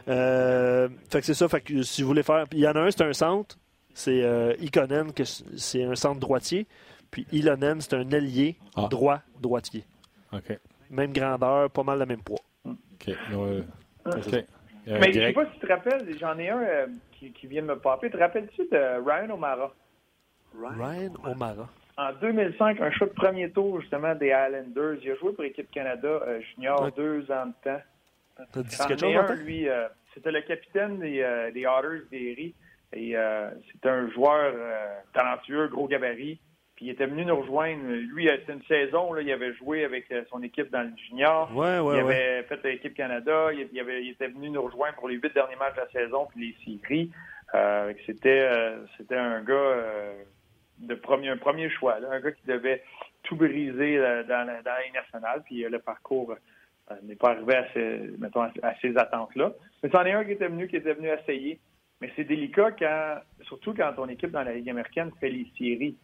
[0.07, 1.47] Euh, fait que c'est ça.
[1.47, 2.45] Fait que si vous voulez faire.
[2.51, 3.57] Il y en a un, c'est un centre.
[3.93, 6.65] C'est euh, Ikonen, que c'est un centre droitier.
[7.09, 8.87] Puis Ilonen, c'est un ailier Ah.
[8.89, 9.83] droit droitier.
[10.31, 10.57] OK.
[10.89, 12.39] Même grandeur, pas mal le même poids.
[12.65, 13.07] OK.
[13.07, 13.63] Ouais.
[14.05, 14.33] OK.
[14.87, 17.47] Euh, Mais je sais pas si tu te rappelles, j'en ai un euh, qui, qui
[17.47, 18.09] vient de me popper.
[18.09, 19.73] Te rappelles-tu de Ryan O'Mara?
[20.57, 21.69] Ryan O'Mara.
[21.97, 24.97] En 2005, un choix de premier tour, justement, des Islanders.
[25.03, 26.91] Il a joué pour l'équipe Canada euh, junior Ouais.
[26.95, 27.81] deux ans de temps.
[28.53, 32.55] T'as dit quelque chose, un, lui, euh, c'était le capitaine des, euh, des Otters d'Erie.
[32.93, 36.39] Et euh, c'était un joueur euh, talentueux, gros gabarit.
[36.75, 37.83] Puis il était venu nous rejoindre.
[37.87, 40.91] Lui, euh, c'était une saison, là, il avait joué avec euh, son équipe dans le
[41.07, 41.49] junior.
[41.55, 42.15] Ouais, ouais, il ouais.
[42.15, 43.53] avait fait l'équipe Canada.
[43.53, 45.89] Il, il avait- il était venu nous rejoindre pour les huit derniers matchs de la
[46.03, 47.11] saison puis les séries.
[47.53, 48.49] Euh, c'était,
[48.97, 49.75] c'était un gars
[50.79, 52.81] de premier, un premier choix, là, un gars qui devait
[53.23, 55.43] tout briser dans, la, dans la Ligue nationale.
[55.45, 56.35] Puis le parcours
[57.03, 59.51] n'est pas arrivé à, ses, mettons, à, à ces attentes-là.
[59.83, 61.59] Mais c'en est un qui était venu, qui était venu essayer.
[62.01, 65.95] Mais c'est délicat quand, surtout quand ton équipe dans la Ligue américaine fait les séries.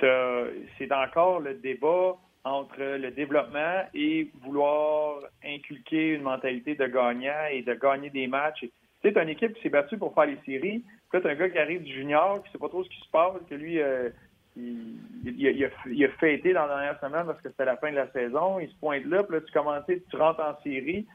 [0.00, 7.62] C'est encore le débat entre le développement et vouloir inculquer une mentalité de gagnant et
[7.62, 8.64] de gagner des matchs.
[9.02, 10.82] T'as une équipe qui s'est battue pour faire les séries.
[11.10, 13.00] Puis là, t'as un gars qui arrive du junior, qui sait pas trop ce qui
[13.00, 14.10] se passe, que lui, euh,
[14.56, 17.64] il, il, a, il a- il a fêté dans la dernière semaine parce que c'était
[17.64, 18.58] la fin de la saison.
[18.60, 21.06] Il se pointe là, puis là, tu commences, tu rentres en série.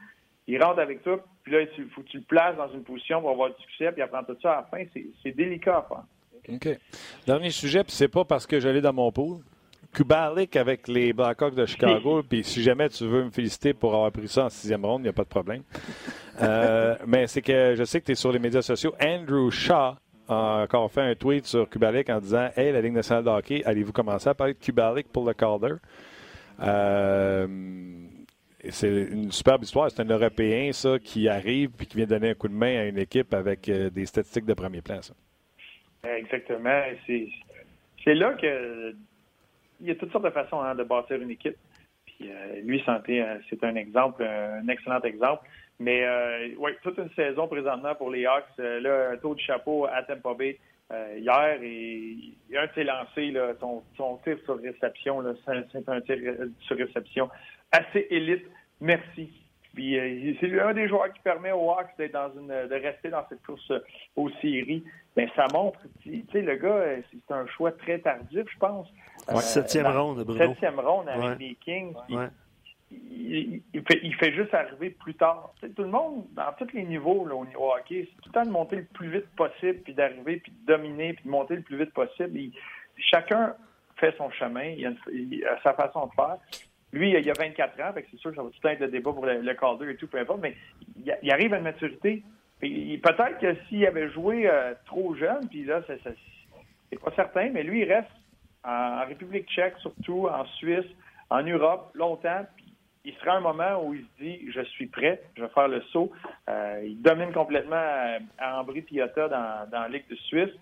[0.46, 3.20] Il rentre avec toi, puis là, il faut que tu le places dans une position
[3.20, 4.84] pour avoir du succès, puis il apprend tout ça à la fin.
[4.92, 6.54] C'est- C'est délicat à faire.
[6.54, 6.78] OK.
[7.26, 9.38] Dernier sujet, puis c'est pas parce que j'allais dans mon pool.
[9.94, 14.10] Kubalik avec les Blackhawks de Chicago, puis si jamais tu veux me féliciter pour avoir
[14.12, 15.62] pris ça en sixième ronde, il n'y a pas de problème.
[16.42, 18.92] Euh, mais c'est que je sais que tu es sur les médias sociaux.
[19.00, 19.94] Andrew Shaw
[20.28, 23.62] a encore fait un tweet sur Kubalik en disant Hey, la Ligue nationale de hockey,
[23.64, 25.74] allez-vous commencer à parler de Kubalik pour le Calder
[26.60, 27.46] Euh,
[28.70, 29.90] C'est une superbe histoire.
[29.90, 32.84] C'est un Européen, ça, qui arrive puis qui vient donner un coup de main à
[32.84, 35.00] une équipe avec euh, des statistiques de premier plan.
[35.02, 35.14] Ça.
[36.04, 36.82] Exactement.
[37.06, 38.94] C'est là que
[39.80, 41.56] il y a toutes sortes de façons hein, de bâtir une équipe.
[42.06, 45.48] Puis euh, lui, santé, euh, c'est un exemple, un excellent exemple.
[45.78, 48.44] Mais euh, oui, toute une saison présentement pour les Hawks.
[48.58, 50.58] Là, un taux de chapeau à Tampa Bay
[51.16, 53.52] hier et un ses lancés, là,
[53.96, 55.24] son tir sur réception,
[55.72, 56.18] c'est un tir
[56.60, 57.28] sur réception
[57.72, 58.44] assez élite.
[58.80, 59.30] Merci.
[59.74, 63.08] Puis euh, c'est un des joueurs qui permet aux Hawks d'être dans une, de rester
[63.10, 63.80] dans cette course euh,
[64.14, 64.84] aux séries.
[65.16, 68.88] Ben ça montre, tu sais, le gars, euh, c'est un choix très tardif, je pense.
[69.28, 69.40] Ouais.
[69.40, 70.38] Septième ronde, Bruno.
[70.46, 71.36] Septième ronde avec Ouais.
[71.40, 71.94] les Kings.
[72.08, 72.28] Ouais.
[72.92, 75.52] il, il fait, il fait juste arriver plus tard.
[75.60, 78.44] Tout le monde, dans tous les niveaux là, au niveau hockey, c'est tout le temps
[78.44, 81.62] de monter le plus vite possible, puis d'arriver, puis de dominer, puis de monter le
[81.62, 82.36] plus vite possible.
[82.38, 82.52] Il-
[82.98, 83.54] chacun
[83.96, 86.36] fait son chemin, il a, une- il a sa façon de faire.
[86.94, 89.12] Lui, il a 24 ans, c'est sûr que ça va tout le être le débat
[89.12, 90.54] pour le, le et tout, peu importe, mais
[91.04, 92.22] il, arrive à une maturité.
[92.60, 97.80] Peut-être que s'il avait joué euh, trop jeune, puis là, c'est- pas certain, mais lui,
[97.80, 98.08] il reste
[98.62, 100.86] en, République tchèque, surtout, en Suisse,
[101.30, 102.46] en Europe, longtemps.
[102.54, 102.72] Puis
[103.04, 105.82] il sera un moment où il se dit Je suis prêt, je vais faire le
[105.92, 106.12] saut.
[106.48, 110.54] Euh, il domine complètement euh, à Ambry Piotta dans, dans la Ligue de Suisse.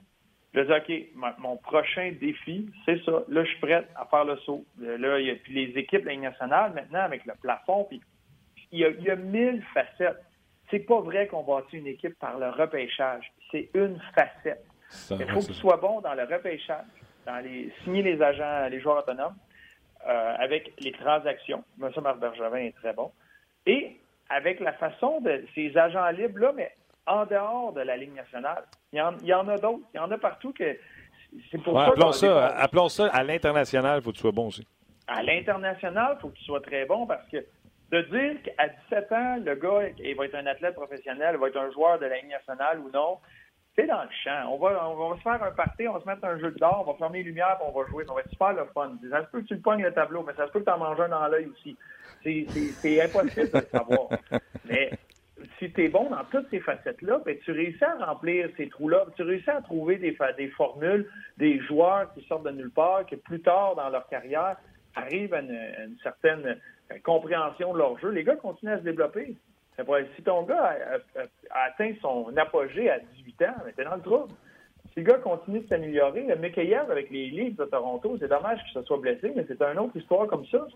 [0.54, 3.22] Je dis OK, mon prochain défi, c'est ça.
[3.28, 4.64] Là, je suis prêt à faire le saut.
[4.82, 7.32] Euh, Là, il y a puis les équipes de la Ligue nationale, maintenant, avec le
[7.40, 8.00] plafond, puis
[8.70, 10.22] il y a, il y a mille facettes.
[10.70, 13.32] C'est pas vrai qu'on bâtit une équipe par le repêchage.
[13.50, 14.64] C'est une facette.
[14.88, 16.84] Ça, Il faut que tu sois bon dans le repêchage,
[17.26, 19.36] dans les signer les agents, les joueurs autonomes,
[20.06, 21.64] euh, avec les transactions.
[21.80, 21.90] M.
[22.02, 23.10] Marc Bergevin est très bon.
[23.66, 23.96] Et
[24.28, 26.72] avec la façon de ces agents libres-là, mais
[27.06, 28.64] en dehors de la Ligue nationale.
[28.92, 29.84] Il y en, il y en a d'autres.
[29.94, 30.76] Il y en a partout que
[31.50, 34.20] c'est pour Ouais, ça appelons, ça, dépend- appelons ça à l'international, il faut que tu
[34.22, 34.66] sois bon aussi.
[35.08, 37.38] à l'international, il faut que tu sois très bon parce que
[37.90, 41.48] de dire qu'à 17 ans, le gars il va être un athlète professionnel, il va
[41.48, 43.18] être un joueur de la Ligue nationale ou non,
[43.76, 44.48] c'est dans le champ.
[44.50, 46.58] On va, on va se faire un party, on va se mettre un jeu de
[46.58, 48.04] d'or, on va fermer les lumières, puis on va jouer.
[48.06, 48.92] Ça va être super le fun.
[49.10, 50.70] Ça se peut que tu le pognes le tableau, mais ça se peut que tu
[50.70, 51.76] en manges un dans l'œil aussi.
[52.22, 54.08] C'est impossible de le savoir.
[54.66, 54.90] Mais
[55.62, 59.06] si tu es bon dans toutes ces facettes-là, ben, tu réussis à remplir ces trous-là.
[59.16, 61.08] Tu réussis à trouver des, des formules,
[61.38, 64.56] des joueurs qui sortent de nulle part, qui plus tard dans leur carrière
[64.96, 66.58] arrivent à une, certaine
[66.90, 68.10] euh, compréhension de leur jeu.
[68.10, 69.36] Les gars continuent à se développer.
[70.16, 70.76] Si ton gars
[71.16, 74.34] a, atteint son apogée à 18 ans, ben, t'es dans le trouble.
[74.92, 78.58] Si le gars continue de s'améliorer, le Mikheyev avec les Leafs de Toronto, c'est dommage
[78.64, 80.66] qu'il se soit blessé, mais c'est une autre histoire comme ça.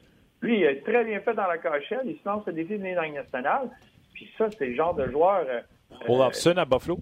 [0.43, 2.79] Lui, il a très bien fait dans la cachette, il se lance le défi de
[2.79, 3.71] venir dans la Ligue nationale.
[4.17, 5.45] Puis ça, c'est le genre de joueur.
[5.47, 5.61] euh,
[6.09, 6.99] Olafson à Buffalo.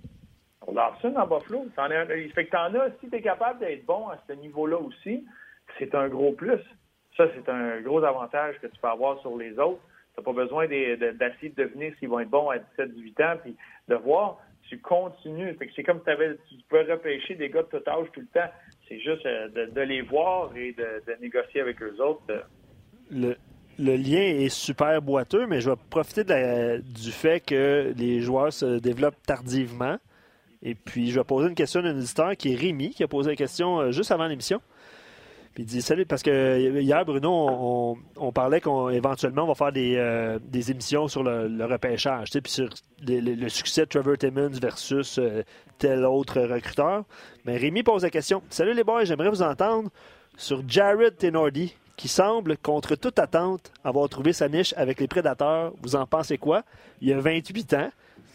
[0.72, 1.66] Larson en Buffalo.
[1.76, 4.78] T'en as, fait que t'en as, si tu es capable d'être bon à ce niveau-là
[4.78, 5.24] aussi,
[5.78, 6.58] c'est un gros plus.
[7.16, 9.80] Ça, c'est un gros avantage que tu peux avoir sur les autres.
[10.14, 13.20] Tu n'as pas besoin des- de- d'essayer de deviner s'ils vont être bons à 17-18
[13.20, 13.54] ans, puis
[13.88, 14.38] de voir.
[14.68, 15.54] Tu continues.
[15.54, 18.20] Fait que c'est comme si t'avais- tu peux repêcher des gars de tout âge tout
[18.20, 18.50] le temps.
[18.88, 22.22] C'est juste euh, de, de les voir et de, de négocier avec eux autres.
[22.30, 22.40] euh,
[23.10, 23.36] Le,
[23.78, 28.78] le lien est super boiteux, mais je vais profiter du fait que les joueurs se
[28.78, 29.98] développent tardivement.
[30.62, 33.30] Et puis, je vais poser une question d'un auditeur qui est Rémi, qui a posé
[33.30, 34.62] la question euh, juste avant l'émission.
[35.54, 39.94] Puis il dit Salut, parce que hier, Bruno, on, parlait qu'éventuellement, on va faire des,
[39.96, 42.68] euh, émissions sur le, repêchage, puis sur
[43.06, 45.42] le, succès de Trevor Timmons versus euh,
[45.78, 47.04] tel autre recruteur.
[47.44, 49.90] Mais Rémi pose la question Salut les boys, j'aimerais vous entendre
[50.36, 55.72] sur Jared Tenordi, qui semble, contre toute attente, avoir trouvé sa niche avec les Prédateurs.
[55.82, 56.64] Vous en pensez quoi?
[57.00, 57.90] Il a 28 ans,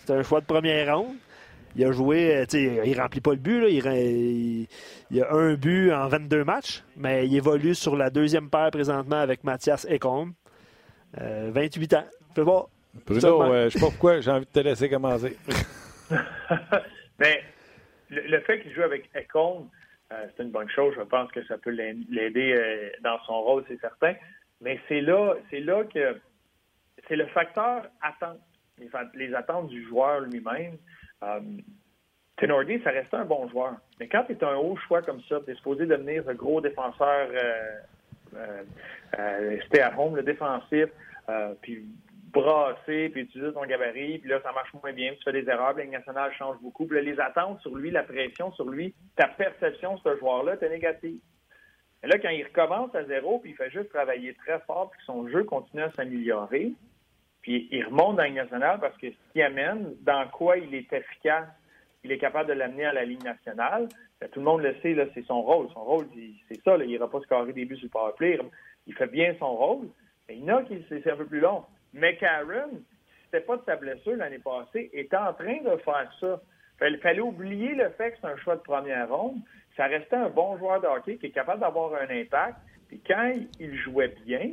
[0.05, 1.16] c'est un choix de première ronde.
[1.76, 4.68] Il a joué, euh, tu sais, il remplit pas le but, là, il, il,
[5.12, 9.18] il, a un but en 22 matchs, mais il évolue sur la deuxième paire présentement
[9.20, 10.34] avec Mathias Ekholm.
[11.22, 12.05] Euh, 28 ans.
[12.36, 12.70] Fais voir.
[13.05, 15.38] Bruno, euh, je sais pas pourquoi, j'ai envie de te laisser commencer.
[17.20, 17.43] mais
[18.10, 19.68] le, le fait qu'il joue avec Ekholm,
[20.12, 20.93] euh, c'est une bonne chose.
[20.97, 24.14] Je pense que ça peut l'aider euh, dans son rôle, c'est certain.
[24.62, 26.20] Mais c'est là, c'est là que
[27.07, 28.39] c'est le facteur attente,
[29.14, 30.78] les, attentes du joueur lui-même.
[31.24, 31.39] Euh,
[32.84, 33.76] ça reste un bon joueur.
[33.99, 36.62] Mais quand tu es un haut choix comme ça, tu es supposé devenir un gros
[36.62, 37.30] défenseur,
[39.18, 40.89] euh, stay at home, le défensif,
[41.30, 41.86] euh, puis
[42.32, 45.73] brasser, puis utiliser ton gabarit, puis là, ça marche moins bien, tu fais des erreurs,
[45.75, 46.86] puis la nationale change beaucoup.
[46.86, 50.57] Puis là, les attentes sur lui, la pression sur lui, ta perception de ce joueur-là,
[50.57, 51.19] t'es négative.
[52.03, 55.01] Et là, quand il recommence à zéro, puis il fait juste travailler très fort, puis
[55.05, 56.73] son jeu continue à s'améliorer,
[57.41, 60.91] puis il remonte dans la nationale parce que ce qui amène, dans quoi il est
[60.91, 61.47] efficace,
[62.03, 63.88] il est capable de l'amener à la Ligue nationale.
[64.19, 65.67] Bien, tout le monde le sait, là, c'est son rôle.
[65.73, 66.05] Son rôle,
[66.47, 66.77] c'est ça.
[66.77, 68.39] Il n'ira pas se carrer des buts sur le powerplay.
[68.88, 69.89] Il fait bien son rôle.
[70.27, 71.63] Mais il y en a qui c'est un peu plus long.
[71.94, 72.82] Mais Karen,
[73.26, 76.42] c'était pas de sa blessure l'année passée, était en train de faire ça.
[76.82, 79.40] Il fallait oublier le fait que c'est un choix de première ronde.
[79.76, 82.58] Ça restait un bon joueur de hockey qui est capable d'avoir un impact.
[82.88, 84.52] Puis quand il jouait bien,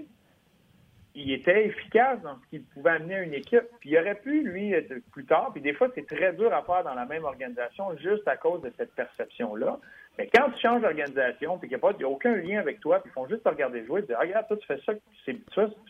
[1.15, 3.65] il était efficace dans ce qu'il pouvait amener à une équipe.
[3.81, 4.75] Puis il aurait pu, lui,
[5.13, 8.29] plus tard, puis des fois, c'est très dur à faire dans la même organisation juste
[8.29, 9.79] à cause de cette perception-là.
[10.19, 13.15] Mais quand tu changes d'organisation, puis qu'il n'y a, aucun lien avec toi, puis ils
[13.15, 14.93] font juste te regarder jouer, tu dis, ah, regarde, toi, tu fais ça,
[15.25, 15.39] tu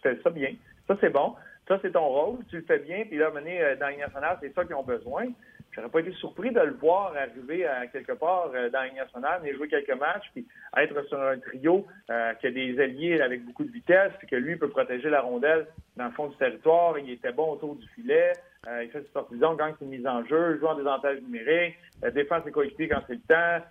[0.03, 0.55] fais ça bien.
[0.87, 1.35] Ça, c'est bon.
[1.69, 2.39] Ça, c'est ton rôle.
[2.49, 5.27] Tu le fais bien, puis là, mener euh, dans nationale, c'est ça qu'ils ont besoin.
[5.73, 9.41] J'aurais pas été surpris de le voir arriver à quelque part euh, dans la nationale,
[9.43, 13.45] mais jouer quelques matchs, puis être sur un trio euh, qui a des alliés avec
[13.45, 15.67] beaucoup de vitesse, puis que lui peut protéger la rondelle
[15.97, 16.99] dans le fond du territoire.
[16.99, 18.33] Il était bon autour du filet.
[18.69, 22.11] Euh, il fait ses sorties gagne ses mises en jeu, joue en désavantage numérique, euh,
[22.11, 23.65] défend ses coéquipiers quand c'est le temps.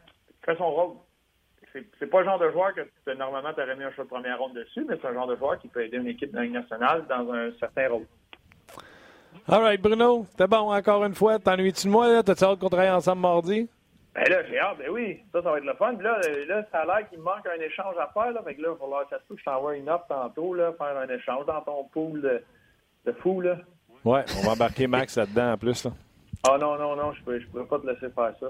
[0.45, 0.95] Fait son rôle.
[1.99, 4.39] C'est pas le genre de joueur que normalement tu aurais mis un choix de première
[4.39, 6.47] ronde dessus, mais c'est un genre de joueur qui peut aider une équipe dans la
[6.47, 8.05] nationale dans un certain rôle.
[9.47, 11.37] All right, Bruno, c'était bon encore une fois.
[11.37, 12.23] T'ennuies-tu de moi, là?
[12.23, 13.69] T'as-tu hâte qu'on travaille ensemble mardi?
[14.15, 15.21] Ben là, j'ai hâte, ben oui.
[15.33, 15.91] Ça, ça va être le fun.
[15.99, 18.41] Là, là, ça a l'air qu'il me manque un échange à faire, là.
[18.43, 21.09] Fait que là, il va falloir, que je t'envoie une offre tantôt, là, faire un
[21.09, 22.41] échange dans ton pool de,
[23.05, 23.57] de fou, là.
[24.05, 25.91] Ouais, on va embarquer Max là-dedans en plus, là.
[26.47, 28.47] Ah non, non, non, je ne je pourrais pas te laisser faire ça.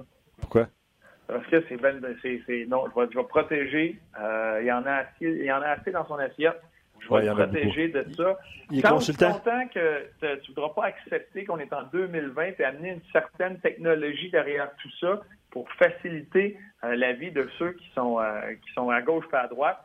[1.27, 3.99] Parce que c'est ben, c'est, non, je vais, je vais protéger.
[4.19, 6.61] Euh, il y en a assez, il y en a assez dans son assiette.
[6.99, 8.37] Je vais ouais, te protéger de ça.
[8.71, 9.27] Il est Quand consultant?
[9.27, 12.89] Je suis content que tu ne voudras pas accepter qu'on est en 2020 et amener
[12.91, 15.21] une certaine technologie derrière tout ça
[15.51, 19.35] pour faciliter euh, la vie de ceux qui sont euh, qui sont à gauche et
[19.35, 19.79] à droite.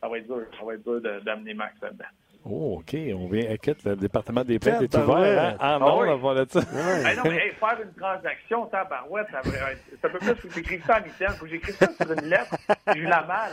[0.00, 0.46] Ça va être dur.
[0.58, 2.04] Ça va être dur d'amener Max là-dedans.
[2.46, 2.94] Oh, OK.
[3.14, 3.82] On vient inquiète.
[3.84, 5.42] Le département des plaintes est ouvert.
[5.44, 5.56] Hein?
[5.58, 6.08] Ah non, Ah oui.
[6.10, 6.60] on va de ça.
[6.60, 10.84] Ben non, mais hey, faire une transaction, tabarouette, être- ça peut plus, faut que j'écrive
[10.86, 12.54] ça à mi-temps, faut que j'écrive ça sur une lettre,
[12.92, 13.52] j'ai eu la malle.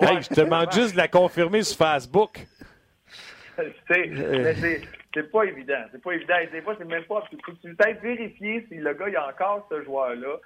[0.00, 2.40] Hey, je te demande juste de la confirmer sur Facebook.
[3.56, 3.64] Tu
[3.94, 4.80] sais, mais c'est,
[5.14, 6.34] c'est pas évident, c'est pas évident.
[6.42, 9.16] Et Des fois, c'est même pas, faut que tu peut-être vérifier si le gars, il
[9.16, 10.36] a encore ce joueur-là.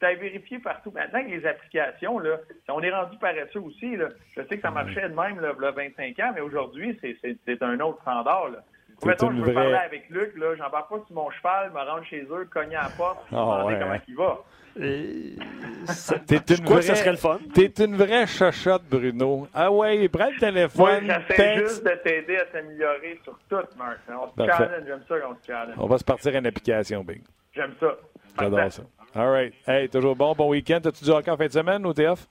[0.00, 0.90] Faut peut-être vérifier partout.
[0.92, 2.36] Maintenant, avec les applications, là,
[2.68, 4.08] on est rendu paresseux aussi, là.
[4.36, 6.98] Je sais que ça marchait de même, là, il y a 25 ans, mais aujourd'hui,
[7.00, 8.58] c'est, un autre standard, là.
[9.04, 12.04] Mettons, je veux vraie- parler avec Luc, là, j'embarque pas sur mon cheval, me rendre
[12.04, 14.00] chez eux, cogner à la porte, Ah, demander ouais, comment ouais.
[14.08, 14.38] il va.
[14.76, 17.38] T'es Je une vraie, que ça serait le fun?
[17.54, 19.48] T'es une vraie chochotte, Bruno.
[19.54, 23.98] Ah ouais, prends le téléphone, j'essaie juste de t'aider à t'améliorer sur tout, Marc.
[24.08, 25.74] On se challenge, j'aime ça qu'on se challenge.
[25.78, 27.22] On va se partir à une application, Big.
[27.54, 27.96] J'aime ça.
[28.38, 28.82] J'adore ça.
[29.16, 29.54] All right.
[29.66, 30.34] Hey, toujours bon.
[30.34, 30.80] Bon week-end.
[30.82, 32.26] T'as-tu du hockey en fin de semaine ou t'es off?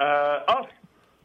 [0.00, 0.68] Euh, off.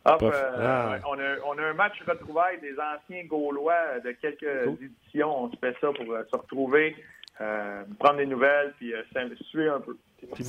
[0.05, 0.33] Off, Off.
[0.33, 5.43] euh, Ah, on, a, on a un match retrouvaille des anciens Gaulois de quelques éditions.
[5.43, 6.95] On se fait ça pour euh, se retrouver,
[7.41, 9.97] euh, prendre des nouvelles, puis euh, s'investir un peu.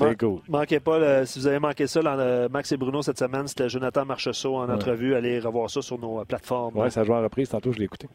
[0.01, 0.41] Man- cool.
[0.49, 3.69] Manquez pas, si vous avez manqué ça, dans le Max et Bruno cette semaine, c'était
[3.69, 4.73] Jonathan Marcheseau en Ouais.
[4.75, 5.15] entrevue.
[5.15, 6.75] Allez revoir ça sur nos euh, plateformes.
[6.79, 7.51] Ouais, ça joue en reprise.
[7.51, 8.09] Tantôt, je l'ai écouté.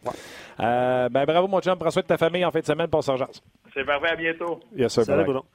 [0.59, 1.77] Euh, ben, bravo, mon chum.
[1.77, 2.87] Prends soin de ta famille en fin de semaine.
[2.91, 3.41] En chance.
[3.73, 4.59] C'est parfait, à bientôt.
[4.75, 5.03] Yes, sir.
[5.03, 5.25] Salut, bye.
[5.25, 5.45] Bruno.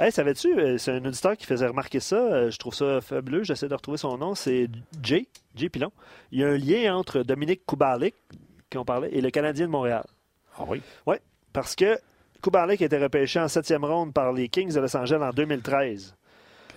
[0.00, 2.50] Hey, savais-tu, c'est un auditeur qui faisait remarquer ça.
[2.50, 3.44] Je trouve ça fabuleux.
[3.44, 4.34] J'essaie de retrouver son nom.
[4.34, 4.68] C'est
[5.00, 5.92] Jay, Jay Pilon.
[6.32, 8.14] Il y a un lien entre Dominique Kubalik,
[8.68, 10.04] qui on parlait, et le Canadien de Montréal.
[10.58, 10.82] Ah oui?
[11.06, 11.16] Oui,
[11.52, 11.96] parce que
[12.42, 16.14] Kubalik a été repêché en septième ronde par les Kings de Los Angeles en 2013.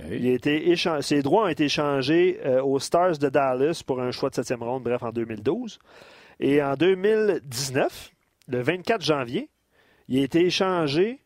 [0.09, 4.11] Il a été Ses droits ont été échangés euh, aux Stars de Dallas pour un
[4.11, 5.77] choix de septième ronde, bref, en 2012.
[6.39, 8.11] Et en 2019,
[8.47, 9.49] le 24 janvier,
[10.07, 11.19] il a été échangé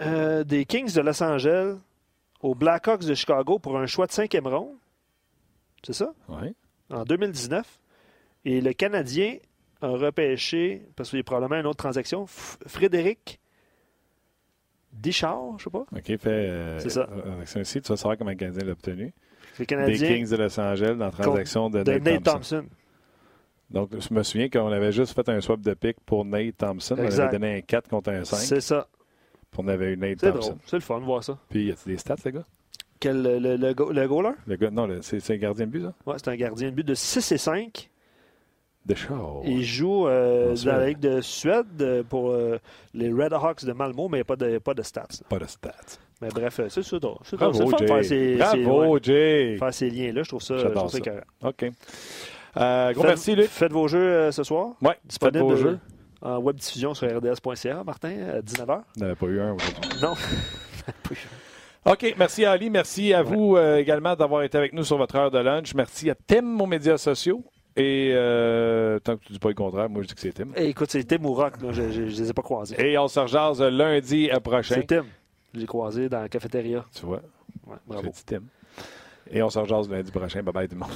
[0.00, 1.76] euh, des Kings de Los Angeles
[2.40, 4.76] aux Blackhawks de Chicago pour un choix de cinquième ronde.
[5.84, 6.12] C'est ça?
[6.28, 6.54] Oui.
[6.90, 7.66] En 2019.
[8.44, 9.38] Et le Canadien
[9.82, 13.40] a repêché, parce qu'il y a probablement une autre transaction, F- Frédéric
[15.00, 15.80] Deschard, je sais pas.
[15.92, 16.18] OK, fait.
[16.26, 17.08] euh, C'est ça.
[17.34, 19.04] Avec ça aussi, tu vas savoir comment le Canadien l'a obtenu.
[19.04, 19.12] Les
[19.58, 22.56] Des Canadiens Kings de Los Angeles dans la transaction de, de Nate, Nate Thompson.
[22.62, 22.64] Thompson.
[23.70, 26.96] Donc, je me souviens qu'on avait juste fait un swap de pick pour Nate Thompson.
[26.98, 28.36] On avait donné un 4 contre un 5.
[28.36, 28.86] C'est ça.
[29.50, 30.48] Puis on avait eu Nate C'est Thompson.
[30.50, 30.58] drôle.
[30.66, 31.38] C'est le fun de voir ça.
[31.48, 32.44] Puis, y a des stats, les gars?
[33.00, 34.32] Quel, le, le, le, go- le goaler?
[34.46, 35.94] Le gars, non, c'est un gardien de but, ça?
[36.06, 37.90] Ouais, c'est un gardien de but de 6 et 5.
[38.86, 39.40] De Shaw.
[39.46, 42.58] Il joue euh, dans la Ligue de Suède euh, pour euh,
[42.92, 45.06] les Red Hawks de Malmo, mais il n'y a pas de, pas de stats.
[45.28, 45.70] Pas de stats.
[46.20, 46.98] Mais bref, c'est ça.
[47.24, 47.36] C'est.
[47.36, 49.56] Bravo, fun faire ces, Bravo, ces- Jay.
[49.58, 50.22] faire ces liens-là.
[50.22, 50.98] Je trouve ça, je trouve ça.
[51.42, 51.64] OK.
[52.56, 53.46] Euh, gros Faites- merci, Luc.
[53.46, 54.74] Faites vos jeux ce soir.
[55.04, 55.78] Disponible faites vos jeux.
[56.20, 58.82] en web diffusion sur rds.ca, Martin, à 19h.
[58.96, 59.90] On n'avait pas eu un aujourd'hui.
[60.02, 60.12] Non.
[61.90, 62.68] OK, merci Ali.
[62.70, 65.74] Merci à vous également d'avoir été avec nous sur votre heure de lunch.
[65.74, 67.42] Merci à Tim, aux médias sociaux.
[67.76, 70.48] Et euh, tant que tu dis pas le contraire, moi je dis que c'est Tim.
[70.56, 71.60] Eh, écoute, c'est Tim ou Rock.
[71.60, 71.72] là.
[71.72, 72.76] Je ne les ai pas croisés.
[72.78, 74.76] Et on se rejase lundi prochain.
[74.76, 75.04] C'est Tim.
[75.52, 76.84] Je l'ai croisé dans la cafétéria.
[76.94, 77.20] Tu vois,
[77.66, 78.10] Ouais, bravo.
[78.12, 78.42] c'est Tim.
[79.30, 80.42] Et on se rejase lundi prochain.
[80.42, 80.90] Bye bye tout le monde.